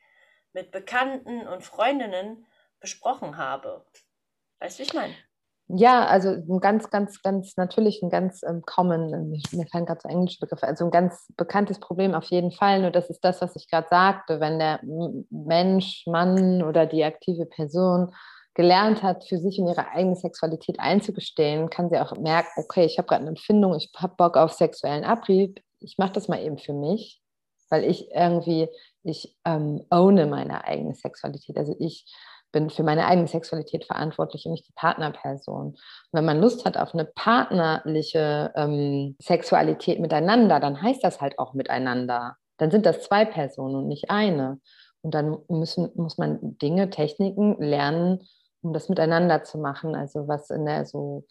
[0.53, 2.45] mit Bekannten und Freundinnen
[2.80, 3.86] besprochen habe.
[4.59, 5.15] Weißt du, wie ich meine?
[5.74, 10.01] Ja, also ein ganz, ganz, ganz natürlich ein ganz ähm, common, ähm, mir fallen gerade
[10.01, 12.82] so englische Begriffe, also ein ganz bekanntes Problem auf jeden Fall.
[12.82, 14.82] Nur das ist das, was ich gerade sagte, wenn der
[15.30, 18.13] Mensch, Mann oder die aktive Person
[18.53, 22.97] gelernt hat, für sich und ihre eigene Sexualität einzugestehen, kann sie auch merken, okay, ich
[22.97, 26.57] habe gerade eine Empfindung, ich habe Bock auf sexuellen Abrieb, ich mache das mal eben
[26.57, 27.22] für mich,
[27.69, 28.67] weil ich irgendwie,
[29.03, 31.57] ich ähm, owne meine eigene Sexualität.
[31.57, 32.05] Also ich
[32.51, 35.67] bin für meine eigene Sexualität verantwortlich und nicht die Partnerperson.
[35.67, 35.79] Und
[36.11, 41.53] wenn man Lust hat auf eine partnerliche ähm, Sexualität miteinander, dann heißt das halt auch
[41.53, 42.35] miteinander.
[42.57, 44.59] Dann sind das zwei Personen und nicht eine.
[45.01, 48.27] Und dann müssen, muss man Dinge, Techniken lernen,
[48.61, 49.95] um das miteinander zu machen.
[49.95, 51.25] Also was in der so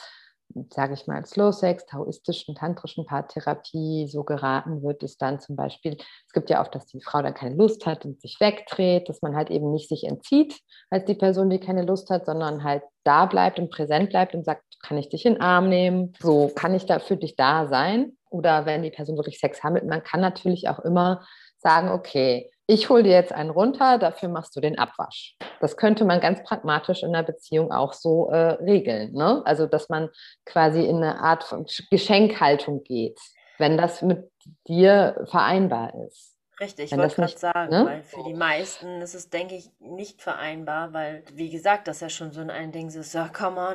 [0.70, 5.96] sage ich mal, Slow Sex, taoistischen, tantrischen Paartherapie so geraten wird, ist dann zum Beispiel,
[6.26, 9.22] es gibt ja oft, dass die Frau dann keine Lust hat und sich wegdreht, dass
[9.22, 10.59] man halt eben nicht sich entzieht
[10.90, 14.44] als die Person, die keine Lust hat, sondern halt da bleibt und präsent bleibt und
[14.44, 16.14] sagt, kann ich dich in den Arm nehmen?
[16.20, 18.16] So kann ich da für dich da sein?
[18.30, 21.26] Oder wenn die Person wirklich Sex haben, man kann natürlich auch immer
[21.59, 25.36] sagen, okay, ich hole dir jetzt einen runter, dafür machst du den Abwasch.
[25.58, 29.12] Das könnte man ganz pragmatisch in einer Beziehung auch so äh, regeln.
[29.12, 29.42] Ne?
[29.44, 30.08] Also, dass man
[30.46, 33.18] quasi in eine Art von Geschenkhaltung geht,
[33.58, 34.30] wenn das mit
[34.68, 36.36] dir vereinbar ist.
[36.60, 37.86] Richtig, ich wollte gerade sagen, ne?
[37.86, 42.08] weil für die meisten ist es, denke ich, nicht vereinbar, weil, wie gesagt, das ja
[42.08, 43.74] schon so ein Ding ist, ja, come on,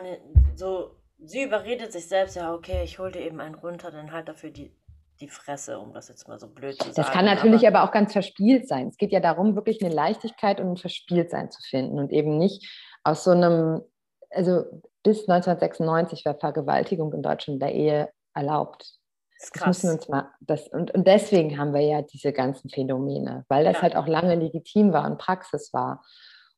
[0.55, 4.29] so, sie überredet sich selbst, ja, okay, ich hole dir eben einen runter, dann halt
[4.29, 4.71] dafür die
[5.19, 6.95] die Fresse, um das jetzt mal so blöd zu sagen.
[6.95, 8.89] Das kann natürlich aber, aber, auch ganz verspielt sein.
[8.89, 12.69] Es geht ja darum, wirklich eine Leichtigkeit und ein Verspieltsein zu finden und eben nicht
[13.03, 13.81] aus so einem,
[14.29, 14.63] also
[15.03, 18.97] bis 1996 war Vergewaltigung in Deutschland der Ehe erlaubt.
[19.39, 23.45] Das, das müssen uns mal, das, und, und deswegen haben wir ja diese ganzen Phänomene,
[23.49, 23.81] weil das ja.
[23.83, 26.03] halt auch lange legitim war und Praxis war.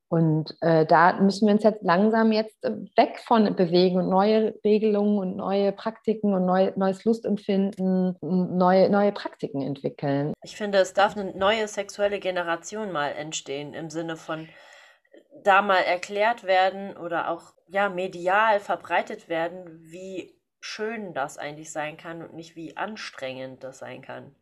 [0.10, 4.56] Und äh, da müssen wir uns jetzt langsam jetzt äh, weg von bewegen und neue
[4.64, 10.34] Regelungen und neue Praktiken und neu, neues Lustempfinden, neue, neue Praktiken entwickeln.
[10.44, 14.48] Ich finde, es darf eine neue sexuelle Generation mal entstehen, im Sinne von
[15.44, 21.98] da mal erklärt werden oder auch ja medial verbreitet werden, wie schön das eigentlich sein
[21.98, 24.36] kann und nicht wie anstrengend das sein kann.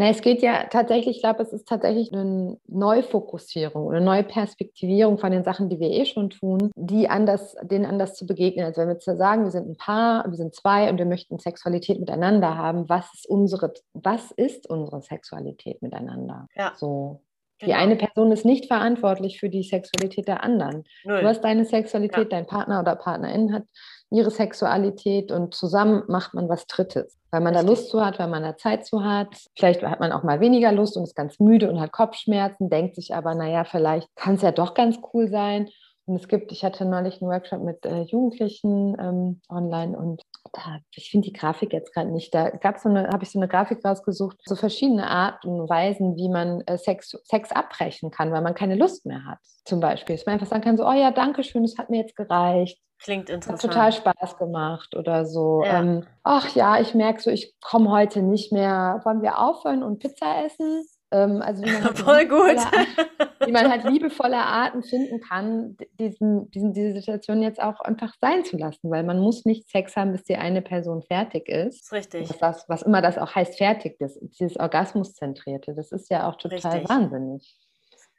[0.00, 4.22] Na, es geht ja tatsächlich, ich glaube, es ist tatsächlich eine Neufokussierung oder eine neue
[4.22, 8.64] Perspektivierung von den Sachen, die wir eh schon tun, die anders, denen anders zu begegnen.
[8.64, 11.40] Also wenn wir zu sagen, wir sind ein Paar, wir sind zwei und wir möchten
[11.40, 16.46] Sexualität miteinander haben, was ist unsere, was ist unsere Sexualität miteinander?
[16.54, 16.74] Ja.
[16.76, 17.22] So.
[17.58, 17.72] Genau.
[17.72, 20.84] Die eine Person ist nicht verantwortlich für die Sexualität der anderen.
[21.02, 21.22] Null.
[21.22, 22.38] Du hast deine Sexualität, ja.
[22.38, 23.64] dein Partner oder Partnerin hat
[24.10, 27.18] ihre Sexualität und zusammen macht man was Drittes.
[27.30, 27.66] Weil man Richtig.
[27.66, 29.28] da Lust zu hat, weil man da Zeit zu hat.
[29.56, 32.94] Vielleicht hat man auch mal weniger Lust und ist ganz müde und hat Kopfschmerzen, denkt
[32.94, 35.68] sich aber, naja, vielleicht kann es ja doch ganz cool sein.
[36.06, 40.22] Und es gibt, ich hatte neulich einen Workshop mit äh, Jugendlichen ähm, online und
[40.52, 42.34] da, ich finde die Grafik jetzt gerade nicht.
[42.34, 46.16] Da gab so eine, habe ich so eine Grafik rausgesucht, so verschiedene Arten und Weisen,
[46.16, 49.38] wie man äh, Sex, Sex abbrechen kann, weil man keine Lust mehr hat.
[49.64, 52.00] Zum Beispiel, dass man einfach sagen kann, so, oh ja, danke schön, es hat mir
[52.00, 52.80] jetzt gereicht.
[53.00, 53.62] Klingt interessant.
[53.62, 55.62] Hat total Spaß gemacht oder so.
[55.64, 55.80] Ja.
[55.80, 59.00] Ähm, ach ja, ich merke so, ich komme heute nicht mehr.
[59.04, 60.84] Wollen wir aufhören und Pizza essen?
[61.12, 62.56] Ähm, also halt Voll gut.
[63.48, 68.44] wie man halt liebevolle Arten finden kann, diesen, diesen, diese Situation jetzt auch einfach sein
[68.44, 71.80] zu lassen, weil man muss nicht Sex haben, bis die eine Person fertig ist.
[71.80, 72.30] Das ist richtig.
[72.30, 74.18] Was, das, was immer das auch heißt, fertig ist.
[74.38, 76.88] Dieses Orgasmuszentrierte, das ist ja auch total richtig.
[76.88, 77.56] wahnsinnig.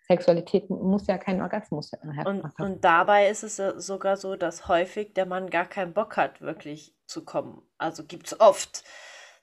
[0.08, 2.42] Sexualität muss ja keinen Orgasmus haben.
[2.42, 6.42] Und, und dabei ist es sogar so, dass häufig der Mann gar keinen Bock hat,
[6.42, 7.62] wirklich zu kommen.
[7.78, 8.84] Also gibt es oft,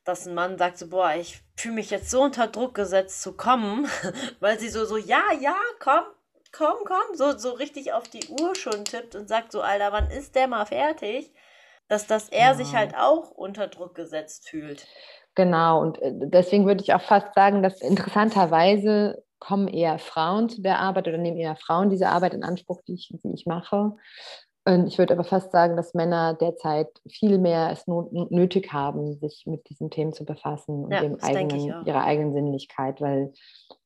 [0.07, 3.36] dass ein Mann sagt so, boah, ich fühle mich jetzt so unter Druck gesetzt zu
[3.36, 3.86] kommen,
[4.40, 6.04] weil sie so, so, ja, ja, komm,
[6.52, 10.11] komm, komm, so, so richtig auf die Uhr schon tippt und sagt so, Alter, wann
[10.11, 11.32] ist der mal fertig?
[11.88, 12.54] Dass, dass er ja.
[12.54, 14.86] sich halt auch unter Druck gesetzt fühlt.
[15.36, 20.62] Genau, und äh, deswegen würde ich auch fast sagen, dass interessanterweise kommen eher Frauen zu
[20.62, 23.92] der Arbeit oder nehmen eher Frauen diese Arbeit in Anspruch, die ich, die ich mache.
[24.86, 29.68] Ich würde aber fast sagen, dass Männer derzeit viel mehr es nötig haben, sich mit
[29.68, 33.32] diesen Themen zu befassen und ja, dem eigenen, ihrer eigenen Sinnlichkeit, weil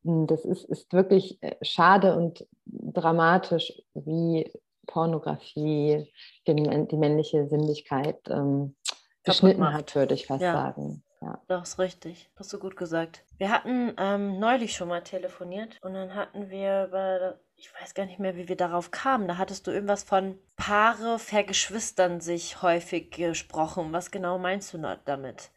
[0.05, 4.51] hm, das ist, ist wirklich äh, schade und dramatisch, wie
[4.87, 6.11] Pornografie
[6.47, 8.75] die, die männliche Sinnlichkeit ähm,
[9.23, 10.53] geschnitten hat, würde ich fast ja.
[10.55, 11.03] sagen.
[11.23, 11.39] Ja.
[11.49, 12.31] Das ist richtig.
[12.37, 13.25] Hast du gut gesagt.
[13.37, 18.07] Wir hatten ähm, neulich schon mal telefoniert und dann hatten wir über, ich weiß gar
[18.07, 19.29] nicht mehr, wie wir darauf kamen.
[19.29, 23.93] Da hattest du irgendwas von Paare vergeschwistern sich häufig gesprochen.
[23.93, 25.51] Was genau meinst du damit?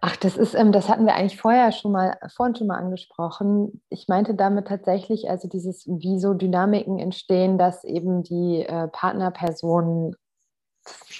[0.00, 3.82] Ach, das ist, ähm, das hatten wir eigentlich vorher schon mal, vorhin schon mal angesprochen.
[3.88, 10.16] Ich meinte damit tatsächlich, also dieses, wie so Dynamiken entstehen, dass eben die äh, Partnerperson,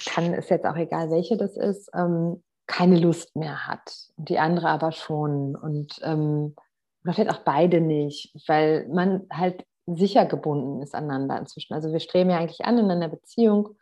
[0.06, 4.38] kann, ist jetzt auch egal, welche das ist, ähm, keine Lust mehr hat und die
[4.38, 5.56] andere aber schon.
[5.56, 6.54] Und ähm,
[7.04, 11.74] oder vielleicht auch beide nicht, weil man halt sicher gebunden ist aneinander inzwischen.
[11.74, 13.76] Also wir streben ja eigentlich an in einer Beziehung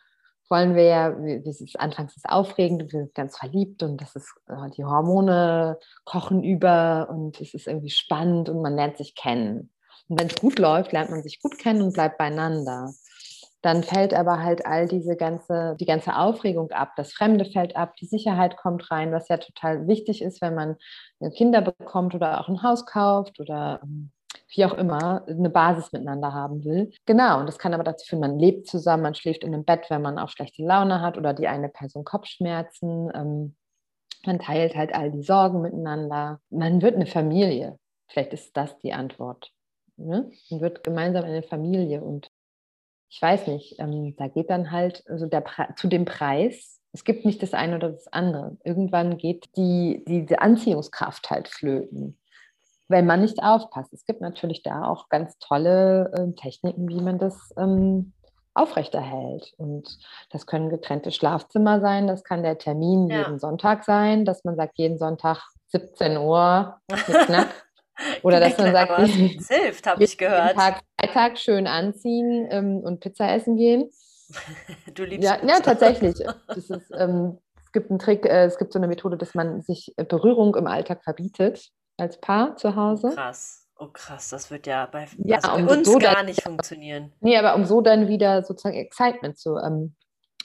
[0.50, 4.16] wollen wir ja, wie, wie ist, anfangs ist aufregend, wir sind ganz verliebt und das
[4.16, 9.14] ist, äh, die Hormone kochen über und es ist irgendwie spannend und man lernt sich
[9.14, 9.70] kennen.
[10.08, 12.92] Und wenn es gut läuft, lernt man sich gut kennen und bleibt beieinander.
[13.62, 17.94] Dann fällt aber halt all diese ganze, die ganze Aufregung ab, das Fremde fällt ab,
[17.96, 20.76] die Sicherheit kommt rein, was ja total wichtig ist, wenn man
[21.36, 24.10] Kinder bekommt oder auch ein Haus kauft oder ähm,
[24.54, 26.90] wie auch immer, eine Basis miteinander haben will.
[27.06, 29.86] Genau, und das kann aber dazu führen, man lebt zusammen, man schläft in einem Bett,
[29.90, 33.10] wenn man auch schlechte Laune hat oder die eine Person Kopfschmerzen.
[33.14, 33.56] Ähm,
[34.26, 36.40] man teilt halt all die Sorgen miteinander.
[36.50, 37.78] Man wird eine Familie.
[38.08, 39.50] Vielleicht ist das die Antwort.
[39.96, 40.30] Ne?
[40.50, 42.29] Man wird gemeinsam eine Familie und
[43.10, 45.44] ich weiß nicht, ähm, da geht dann halt also der
[45.76, 46.80] zu dem Preis.
[46.92, 48.56] Es gibt nicht das eine oder das andere.
[48.64, 52.16] Irgendwann geht die, die Anziehungskraft halt flöten
[52.90, 53.92] wenn man nicht aufpasst.
[53.92, 58.12] Es gibt natürlich da auch ganz tolle äh, Techniken, wie man das ähm,
[58.52, 59.54] aufrechterhält.
[59.56, 59.98] Und
[60.30, 63.18] das können getrennte Schlafzimmer sein, das kann der Termin ja.
[63.18, 66.80] jeden Sonntag sein, dass man sagt, jeden Sonntag 17 Uhr
[67.26, 67.48] knack.
[68.22, 70.56] Oder dass man sagt, es hilft, habe ich gehört.
[70.56, 73.90] Tag, Freitag schön anziehen ähm, und Pizza essen gehen.
[74.94, 76.16] du liebst ja, ja, tatsächlich.
[76.56, 79.94] Ist, ähm, es gibt einen Trick, äh, es gibt so eine Methode, dass man sich
[79.96, 83.10] Berührung im Alltag verbietet als Paar zu Hause.
[83.14, 83.66] Krass.
[83.78, 87.12] Oh krass, das wird ja bei, ja, also bei uns so gar dann, nicht funktionieren.
[87.20, 89.94] Nee, aber um so dann wieder sozusagen Excitement zu, ähm,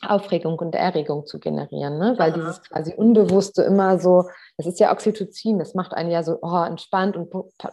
[0.01, 2.15] Aufregung und Erregung zu generieren, ne?
[2.17, 2.37] weil Aha.
[2.37, 6.63] dieses quasi Unbewusste immer so, das ist ja Oxytocin, das macht einen ja so oh,
[6.63, 7.31] entspannt und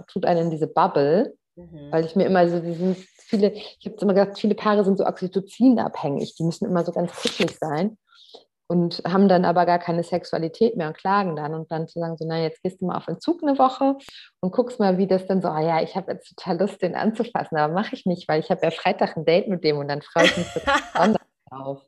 [0.09, 1.91] tut einen in diese Bubble, mhm.
[1.91, 4.99] weil ich mir immer so, die sind viele, ich habe immer gesagt, viele Paare sind
[4.99, 7.97] so Oxytocin abhängig, die müssen immer so ganz kuschelig sein
[8.73, 12.17] und haben dann aber gar keine Sexualität mehr und klagen dann und dann zu sagen,
[12.17, 13.97] so, na, jetzt gehst du mal auf Entzug eine Woche
[14.41, 16.95] und guckst mal, wie das dann so, ah ja, ich habe jetzt total Lust, den
[16.95, 19.89] anzufassen, aber mache ich nicht, weil ich habe ja Freitag ein Date mit dem und
[19.89, 21.17] dann freue ich mich total
[21.51, 21.83] drauf.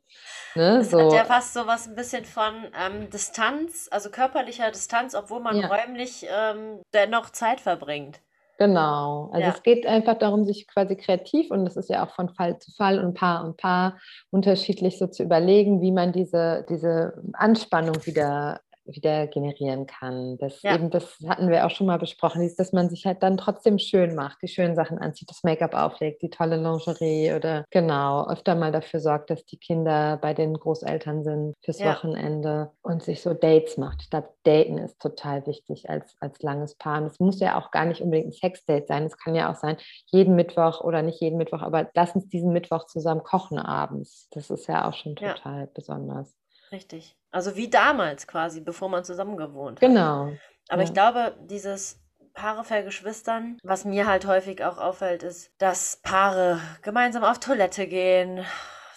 [0.55, 0.99] Ne, das so.
[0.99, 5.57] hat ja fast so was ein bisschen von ähm, Distanz, also körperlicher Distanz, obwohl man
[5.57, 5.67] ja.
[5.67, 8.21] räumlich ähm, dennoch Zeit verbringt.
[8.57, 9.29] Genau.
[9.33, 9.53] Also ja.
[9.53, 12.71] es geht einfach darum, sich quasi kreativ und das ist ja auch von Fall zu
[12.71, 13.99] Fall und Paar und Paar
[14.31, 20.37] unterschiedlich so zu überlegen, wie man diese, diese Anspannung wieder wieder generieren kann.
[20.37, 20.75] Das ja.
[20.75, 24.15] eben, das hatten wir auch schon mal besprochen, dass man sich halt dann trotzdem schön
[24.15, 28.71] macht, die schönen Sachen anzieht, das Make-up auflegt, die tolle Lingerie oder genau, öfter mal
[28.71, 31.93] dafür sorgt, dass die Kinder bei den Großeltern sind fürs ja.
[31.93, 34.01] Wochenende und sich so Dates macht.
[34.03, 37.01] Ich glaube, Daten ist total wichtig als, als langes Paar.
[37.01, 39.05] Und es muss ja auch gar nicht unbedingt ein Sexdate sein.
[39.05, 39.77] Es kann ja auch sein,
[40.07, 44.27] jeden Mittwoch oder nicht jeden Mittwoch, aber lass uns diesen Mittwoch zusammen kochen abends.
[44.31, 45.67] Das ist ja auch schon total ja.
[45.73, 46.35] besonders.
[46.71, 47.15] Richtig.
[47.35, 49.89] Also wie damals quasi, bevor man zusammen gewohnt hat.
[49.89, 50.31] Genau.
[50.69, 50.87] Aber ja.
[50.87, 51.99] ich glaube, dieses
[52.33, 58.45] Paare vergeschwistern, was mir halt häufig auch auffällt, ist, dass Paare gemeinsam auf Toilette gehen.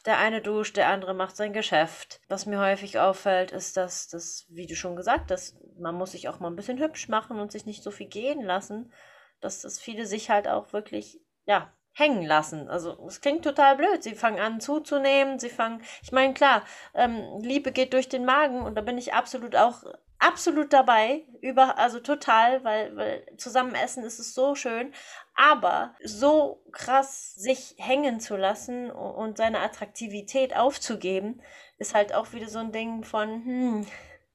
[0.06, 2.20] Der eine duscht, der andere macht sein Geschäft.
[2.28, 6.28] Was mir häufig auffällt, ist, dass das, wie du schon gesagt hast, man muss sich
[6.28, 8.92] auch mal ein bisschen hübsch machen und sich nicht so viel gehen lassen,
[9.40, 12.68] dass das viele sich halt auch wirklich, ja, hängen lassen.
[12.68, 14.02] Also es klingt total blöd.
[14.02, 16.62] Sie fangen an zuzunehmen, sie fangen, ich meine, klar,
[16.94, 19.84] ähm, Liebe geht durch den Magen und da bin ich absolut auch
[20.18, 24.92] absolut dabei, über, also total, weil, weil zusammen essen ist es so schön,
[25.34, 31.40] aber so krass sich hängen zu lassen und seine Attraktivität aufzugeben,
[31.78, 33.86] ist halt auch wieder so ein Ding von, hm,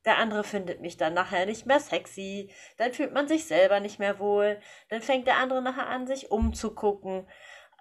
[0.05, 3.99] der andere findet mich dann nachher nicht mehr sexy, dann fühlt man sich selber nicht
[3.99, 4.59] mehr wohl,
[4.89, 7.27] dann fängt der andere nachher an, sich umzugucken.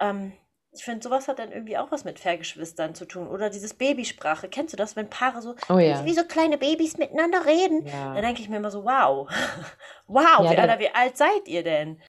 [0.02, 0.32] Ähm,
[0.74, 3.28] ich finde, sowas hat dann irgendwie auch was mit Vergeschwistern zu tun.
[3.28, 4.48] Oder dieses Babysprache.
[4.48, 6.02] Kennst du das, wenn Paare so oh, ja.
[6.04, 7.86] wie so kleine Babys miteinander reden?
[7.86, 8.14] Ja.
[8.14, 9.28] Da denke ich mir immer so, wow.
[10.06, 12.00] wow, ja, wie, Alter, wie alt seid ihr denn?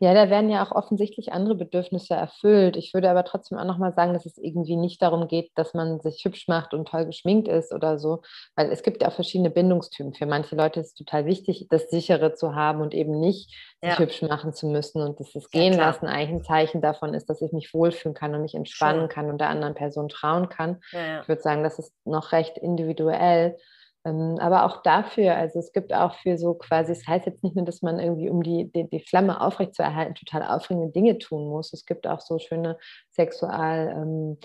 [0.00, 2.76] Ja, da werden ja auch offensichtlich andere Bedürfnisse erfüllt.
[2.76, 6.00] Ich würde aber trotzdem auch nochmal sagen, dass es irgendwie nicht darum geht, dass man
[6.00, 8.22] sich hübsch macht und toll geschminkt ist oder so,
[8.56, 10.14] weil es gibt ja auch verschiedene Bindungstypen.
[10.14, 13.50] Für manche Leute ist es total wichtig, das Sichere zu haben und eben nicht
[13.82, 13.98] sich ja.
[13.98, 17.28] hübsch machen zu müssen und dass das Gehen ja, lassen eigentlich ein Zeichen davon ist,
[17.30, 19.08] dass ich mich wohlfühlen kann und mich entspannen Schön.
[19.08, 20.80] kann und der anderen Person trauen kann.
[20.92, 23.56] Ja, ich würde sagen, das ist noch recht individuell.
[24.04, 27.42] Ähm, aber auch dafür, also es gibt auch für so quasi, es das heißt jetzt
[27.42, 31.48] nicht nur, dass man irgendwie, um die, die, die Flamme aufrechtzuerhalten, total aufregende Dinge tun
[31.48, 31.72] muss.
[31.72, 32.76] Es gibt auch so schöne
[33.10, 34.38] Sexual- ähm,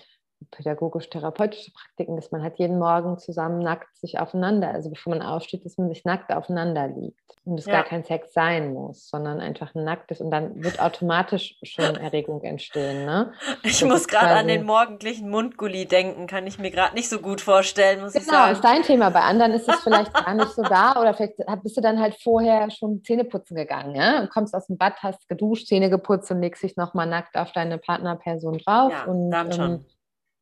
[0.52, 5.66] pädagogisch-therapeutische Praktiken, dass man halt jeden Morgen zusammen nackt sich aufeinander, also bevor man aufsteht,
[5.66, 7.20] dass man sich nackt aufeinander liegt.
[7.46, 7.74] Und es ja.
[7.74, 12.44] gar kein Sex sein muss, sondern einfach nackt ist und dann wird automatisch schon Erregung
[12.44, 13.06] entstehen.
[13.06, 13.34] Ne?
[13.64, 17.20] Ich das muss gerade an den morgendlichen Mundgulli denken, kann ich mir gerade nicht so
[17.20, 18.46] gut vorstellen, muss genau, ich sagen.
[18.46, 19.10] Genau, ist dein Thema.
[19.10, 22.16] Bei anderen ist es vielleicht gar nicht so da oder vielleicht bist du dann halt
[22.22, 24.22] vorher schon Zähne putzen gegangen ja?
[24.22, 27.52] und kommst aus dem Bad, hast geduscht, Zähne geputzt und legst dich nochmal nackt auf
[27.52, 28.92] deine Partnerperson drauf.
[28.92, 29.72] Ja, und, dann schon.
[29.72, 29.86] Ähm,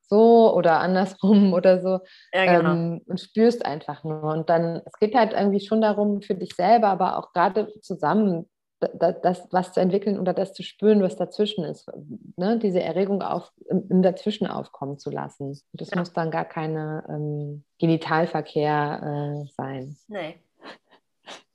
[0.09, 1.99] so oder andersrum oder so
[2.33, 2.71] ja, genau.
[2.71, 4.23] ähm, und spürst einfach nur.
[4.23, 8.47] Und dann, es geht halt irgendwie schon darum, für dich selber, aber auch gerade zusammen
[8.79, 11.89] das, das, was zu entwickeln oder das zu spüren, was dazwischen ist,
[12.35, 12.59] ne?
[12.59, 15.49] diese Erregung auf, im, Dazwischen aufkommen zu lassen.
[15.49, 15.97] Und das ja.
[15.97, 19.97] muss dann gar keine ähm, Genitalverkehr äh, sein.
[20.07, 20.35] Nee.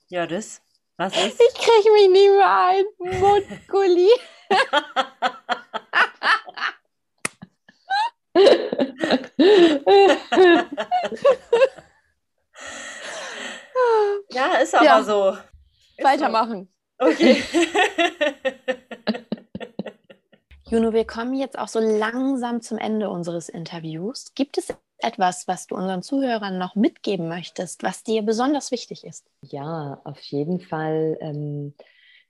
[0.08, 0.62] Ja, das.
[0.96, 1.40] Was ist?
[1.40, 3.20] Ich kriege mich nie mehr ein.
[3.20, 4.10] Mundgulli.
[14.30, 15.02] ja, ist aber ja.
[15.02, 15.36] so.
[15.96, 16.68] Ist Weitermachen.
[16.98, 17.06] So.
[17.06, 17.42] Okay.
[20.66, 24.32] Juno, wir kommen jetzt auch so langsam zum Ende unseres Interviews.
[24.34, 29.26] Gibt es etwas, was du unseren Zuhörern noch mitgeben möchtest, was dir besonders wichtig ist?
[29.42, 31.18] Ja, auf jeden Fall.
[31.20, 31.74] Ähm,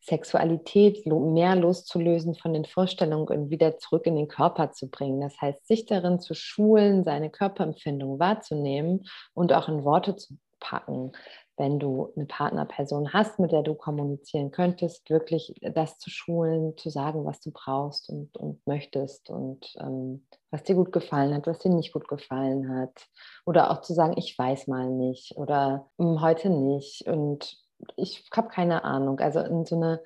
[0.02, 5.20] Sexualität mehr loszulösen von den Vorstellungen und wieder zurück in den Körper zu bringen.
[5.20, 11.12] Das heißt, sich darin zu schulen, seine Körperempfindung wahrzunehmen und auch in Worte zu packen.
[11.56, 16.88] Wenn du eine Partnerperson hast, mit der du kommunizieren könntest, wirklich das zu schulen, zu
[16.88, 21.58] sagen, was du brauchst und, und möchtest und ähm, was dir gut gefallen hat, was
[21.58, 23.06] dir nicht gut gefallen hat.
[23.44, 27.06] Oder auch zu sagen, ich weiß mal nicht oder hm, heute nicht.
[27.06, 27.62] Und
[27.96, 29.20] ich habe keine Ahnung.
[29.20, 30.00] Also in so eine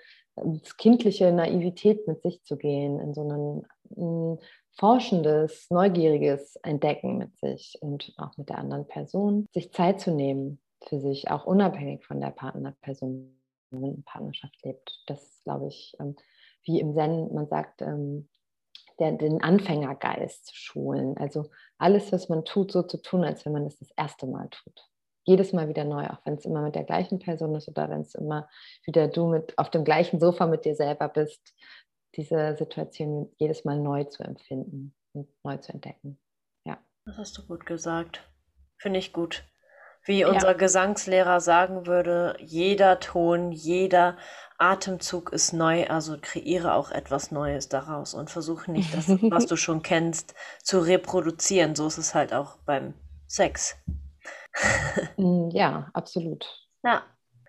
[0.78, 3.66] kindliche Naivität mit sich zu gehen, in so ein,
[3.96, 4.38] ein
[4.72, 10.60] forschendes, neugieriges Entdecken mit sich und auch mit der anderen Person, sich Zeit zu nehmen
[10.86, 13.34] für sich, auch unabhängig von der Partnerperson,
[13.70, 15.02] wenn man in Partnerschaft lebt.
[15.06, 16.16] Das glaube ich, ähm,
[16.64, 18.28] wie im Zen, man sagt, ähm,
[18.98, 21.16] der, den Anfängergeist zu schulen.
[21.16, 24.48] Also alles, was man tut, so zu tun, als wenn man es das erste Mal
[24.50, 24.88] tut
[25.26, 28.00] jedes Mal wieder neu, auch wenn es immer mit der gleichen Person ist oder wenn
[28.00, 28.48] es immer
[28.84, 31.54] wieder du mit auf dem gleichen Sofa mit dir selber bist,
[32.14, 36.18] diese Situation jedes Mal neu zu empfinden und neu zu entdecken.
[36.64, 36.78] Ja.
[37.04, 38.22] Das hast du gut gesagt.
[38.78, 39.44] Finde ich gut.
[40.04, 40.56] Wie unser ja.
[40.56, 44.16] Gesangslehrer sagen würde, jeder Ton, jeder
[44.56, 49.56] Atemzug ist neu, also kreiere auch etwas Neues daraus und versuche nicht das, was du
[49.56, 51.74] schon kennst, zu reproduzieren.
[51.74, 52.94] So ist es halt auch beim
[53.26, 53.76] Sex.
[55.16, 56.46] Mm, ja, absolut.
[56.84, 57.02] Ja.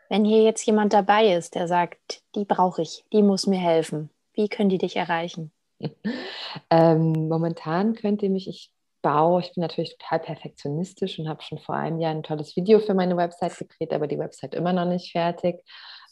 [0.10, 4.10] Wenn hier jetzt jemand dabei ist, der sagt, die brauche ich, die muss mir helfen,
[4.34, 5.51] wie können die dich erreichen?
[6.70, 11.60] ähm, momentan könnt ihr mich, ich baue, ich bin natürlich total perfektionistisch und habe schon
[11.60, 14.86] vor einem Jahr ein tolles Video für meine Website gedreht, aber die Website immer noch
[14.86, 15.64] nicht fertig.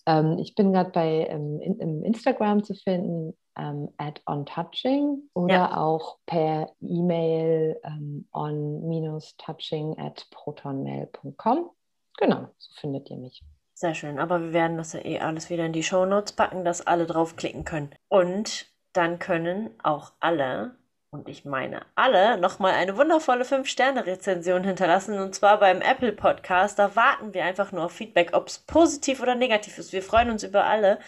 [0.06, 5.56] Ähm, ich bin gerade bei ähm, in, im Instagram zu finden, ähm, at ontouching oder
[5.56, 5.78] ja.
[5.78, 11.70] auch per E-Mail ähm, on-touching at protonmail.com.
[12.18, 13.44] Genau, so findet ihr mich.
[13.74, 16.64] Sehr schön, aber wir werden das ja eh alles wieder in die Show Notes packen,
[16.64, 17.94] dass alle draufklicken können.
[18.08, 20.78] Und dann können auch alle
[21.12, 25.18] und ich meine alle, nochmal eine wundervolle 5-Sterne-Rezension hinterlassen.
[25.20, 26.78] Und zwar beim Apple Podcast.
[26.78, 29.94] Da warten wir einfach nur auf Feedback, ob es positiv oder negativ ist.
[29.94, 31.00] Wir freuen uns über alle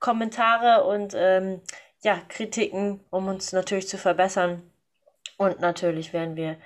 [0.00, 1.62] Kommentare und ähm,
[2.02, 4.62] ja, Kritiken, um uns natürlich zu verbessern.
[5.38, 6.58] Und natürlich werden wir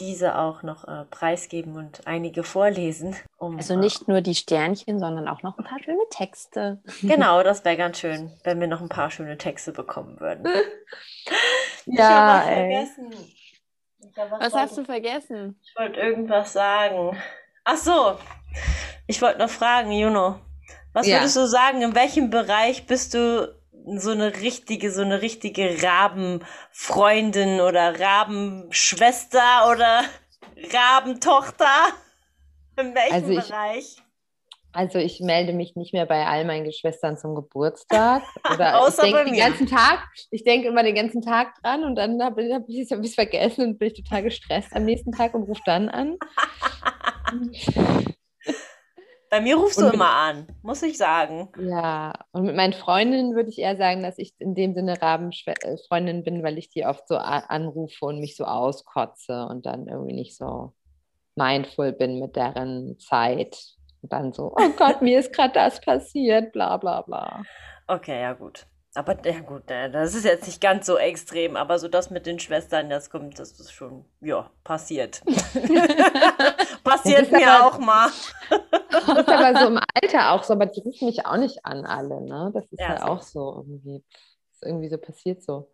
[0.00, 3.14] diese auch noch äh, preisgeben und einige vorlesen.
[3.38, 6.80] Um, also nicht nur die Sternchen, sondern auch noch ein paar schöne Texte.
[7.02, 10.48] Genau, das wäre ganz schön, wenn wir noch ein paar schöne Texte bekommen würden.
[11.86, 13.12] ja, ich vergessen.
[13.12, 13.50] Ich
[14.16, 15.58] was, was hast du vergessen?
[15.62, 17.16] Ich wollte irgendwas sagen.
[17.64, 18.18] Ach so,
[19.06, 20.40] ich wollte noch fragen, Juno.
[20.92, 21.18] Was ja.
[21.18, 23.54] würdest du sagen, in welchem Bereich bist du
[23.96, 30.04] so eine richtige, so eine richtige Rabenfreundin oder Rabenschwester oder
[30.72, 31.92] Rabentochter?
[32.76, 33.96] In welchem also ich, Bereich?
[34.72, 38.22] Also ich melde mich nicht mehr bei all meinen Geschwistern zum Geburtstag.
[38.54, 39.48] Oder Außer ich bei denke den mir.
[39.50, 43.14] ganzen Tag, ich denke immer den ganzen Tag dran und dann habe hab ich es
[43.14, 46.16] vergessen und bin ich total gestresst am nächsten Tag und rufe dann an.
[49.28, 51.48] Bei mir rufst du Und mit- immer an, muss ich sagen.
[51.58, 56.24] Ja, und mit meinen Freundinnen würde ich eher sagen, dass ich in dem Sinne Rabenfreundin
[56.24, 60.36] bin, weil ich die oft so anrufe und mich so auskotze und dann irgendwie nicht
[60.36, 60.72] so
[61.36, 63.56] mindful bin mit deren Zeit.
[64.02, 67.42] Und dann so, oh Gott, mir ist gerade das passiert, bla bla bla.
[67.86, 68.66] Okay, ja gut.
[68.94, 72.26] Aber ja gut, äh, das ist jetzt nicht ganz so extrem, aber so das mit
[72.26, 75.20] den Schwestern, das kommt, das ist schon, ja, passiert.
[76.84, 78.08] passiert mir aber- auch mal.
[78.90, 81.84] Das ist aber so im Alter auch so, aber die rufen mich auch nicht an,
[81.86, 82.50] alle, ne?
[82.52, 84.02] Das ist Ja, halt auch so irgendwie,
[84.52, 85.70] ist irgendwie so passiert so.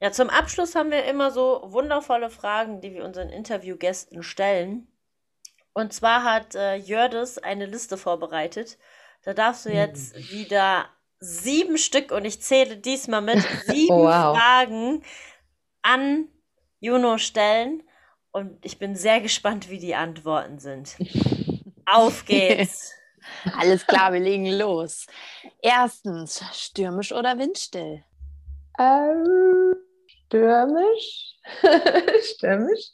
[0.00, 4.88] Ja, zum Abschluss haben wir immer so wundervolle Fragen, die wir unseren Interviewgästen stellen.
[5.74, 8.78] Und zwar hat äh, Jördis eine Liste vorbereitet.
[9.24, 10.86] Da darfst du jetzt wieder
[11.18, 14.36] sieben Stück, und ich zähle diesmal mit, sieben Oh, wow.
[14.36, 15.02] Fragen
[15.82, 16.28] an
[16.80, 17.82] Juno stellen.
[18.30, 20.96] Und ich bin sehr gespannt, wie die Antworten sind.
[21.86, 22.92] Auf geht's!
[23.58, 25.06] Alles klar, wir legen los.
[25.62, 28.04] Erstens, stürmisch oder windstill?
[28.78, 29.74] Ähm,
[30.06, 31.36] stürmisch?
[32.22, 32.90] stürmisch?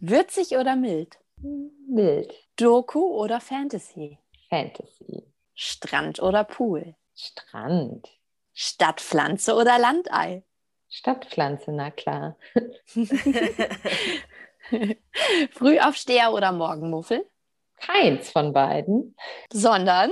[0.00, 1.18] Würzig oder mild?
[1.42, 2.32] Mild.
[2.56, 4.18] Doku oder Fantasy?
[4.48, 5.22] Fantasy.
[5.54, 6.94] Strand oder Pool?
[7.14, 8.08] Strand.
[8.54, 10.44] Stadtpflanze oder Landei?
[10.88, 12.36] Stadtpflanze, na klar.
[15.52, 17.26] Frühaufsteher oder Morgenmuffel?
[17.82, 19.16] Keins von beiden.
[19.52, 20.10] Sondern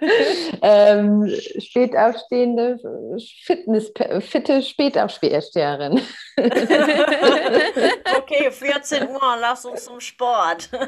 [0.62, 2.78] ähm, spätaufstehende
[3.44, 6.00] Fitness, fitte Spätaufsteherin.
[8.16, 10.70] Okay, 14 Uhr, lass uns zum Sport.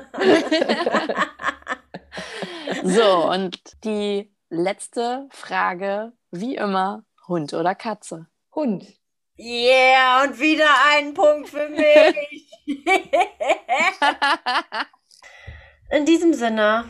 [2.84, 8.26] so, und die letzte Frage, wie immer, Hund oder Katze?
[8.54, 8.86] Hund.
[9.38, 12.50] Yeah, und wieder ein Punkt für mich.
[15.92, 16.84] In diesem Sinne,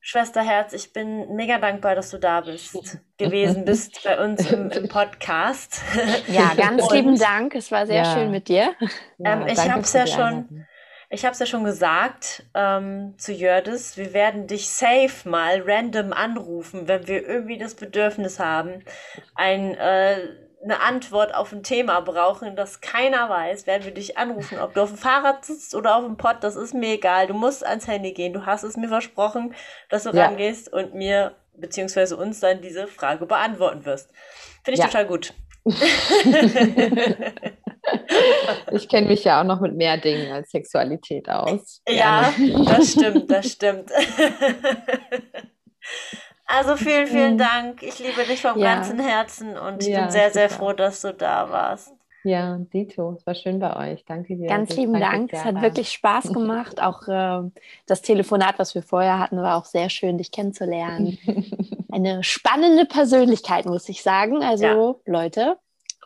[0.00, 2.74] Schwesterherz, ich bin mega dankbar, dass du da bist,
[3.18, 5.82] gewesen bist bei uns im, im Podcast.
[6.28, 7.54] Ja, ganz Und- lieben Dank.
[7.54, 8.14] Es war sehr Ja.
[8.14, 8.74] schön mit dir.
[9.22, 10.66] Ähm, ich hab's für ja schon-.
[11.10, 16.12] Ich habe es ja schon gesagt ähm, zu Jördis, wir werden dich safe mal random
[16.12, 18.84] anrufen, wenn wir irgendwie das Bedürfnis haben,
[19.34, 20.18] ein, äh,
[20.62, 24.58] eine Antwort auf ein Thema brauchen, das keiner weiß, werden wir dich anrufen.
[24.58, 27.26] Ob du auf dem Fahrrad sitzt oder auf dem Pott, das ist mir egal.
[27.28, 28.32] Du musst ans Handy gehen.
[28.32, 29.54] Du hast es mir versprochen,
[29.88, 30.26] dass du Ja.
[30.26, 34.10] rangehst und mir beziehungsweise uns dann diese Frage beantworten wirst.
[34.64, 34.86] Finde ich Ja.
[34.86, 35.32] total gut.
[38.72, 41.80] Ich kenne mich ja auch noch mit mehr Dingen als Sexualität aus.
[41.88, 42.64] Ja, Gerne.
[42.66, 43.90] das stimmt, das stimmt.
[46.50, 47.38] Also vielen, vielen Mhm.
[47.38, 47.82] Dank.
[47.82, 48.74] Ich liebe dich vom Ja.
[48.76, 50.58] ganzen Herzen und ich Ja, bin sehr, sehr super.
[50.64, 51.92] froh, dass du da warst.
[52.24, 54.04] Ja, Dito, es war schön bei euch.
[54.06, 54.48] Danke dir.
[54.48, 55.32] Ganz Danke, lieben Dank.
[55.32, 56.82] Es hat wirklich Spaß gemacht.
[56.82, 57.48] Auch äh,
[57.86, 61.16] das Telefonat, was wir vorher hatten, war auch sehr schön, dich kennenzulernen.
[61.92, 64.42] Eine spannende Persönlichkeit, muss ich sagen.
[64.42, 65.58] Also, Leute,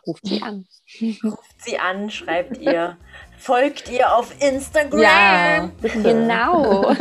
[0.05, 0.65] ruft sie an.
[1.23, 2.97] Ruft sie an, schreibt ihr,
[3.37, 4.99] folgt ihr auf Instagram.
[5.01, 6.93] Ja, Genau.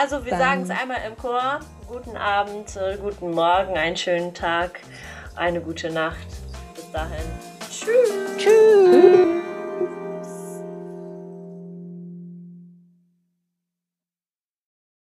[0.00, 1.58] Also wir sagen es einmal im Chor.
[1.88, 4.78] Guten Abend, äh, guten Morgen, einen schönen Tag,
[5.34, 6.28] eine gute Nacht.
[6.76, 7.24] Bis dahin.
[7.68, 8.12] Tschüss.
[8.36, 9.57] Tschüss.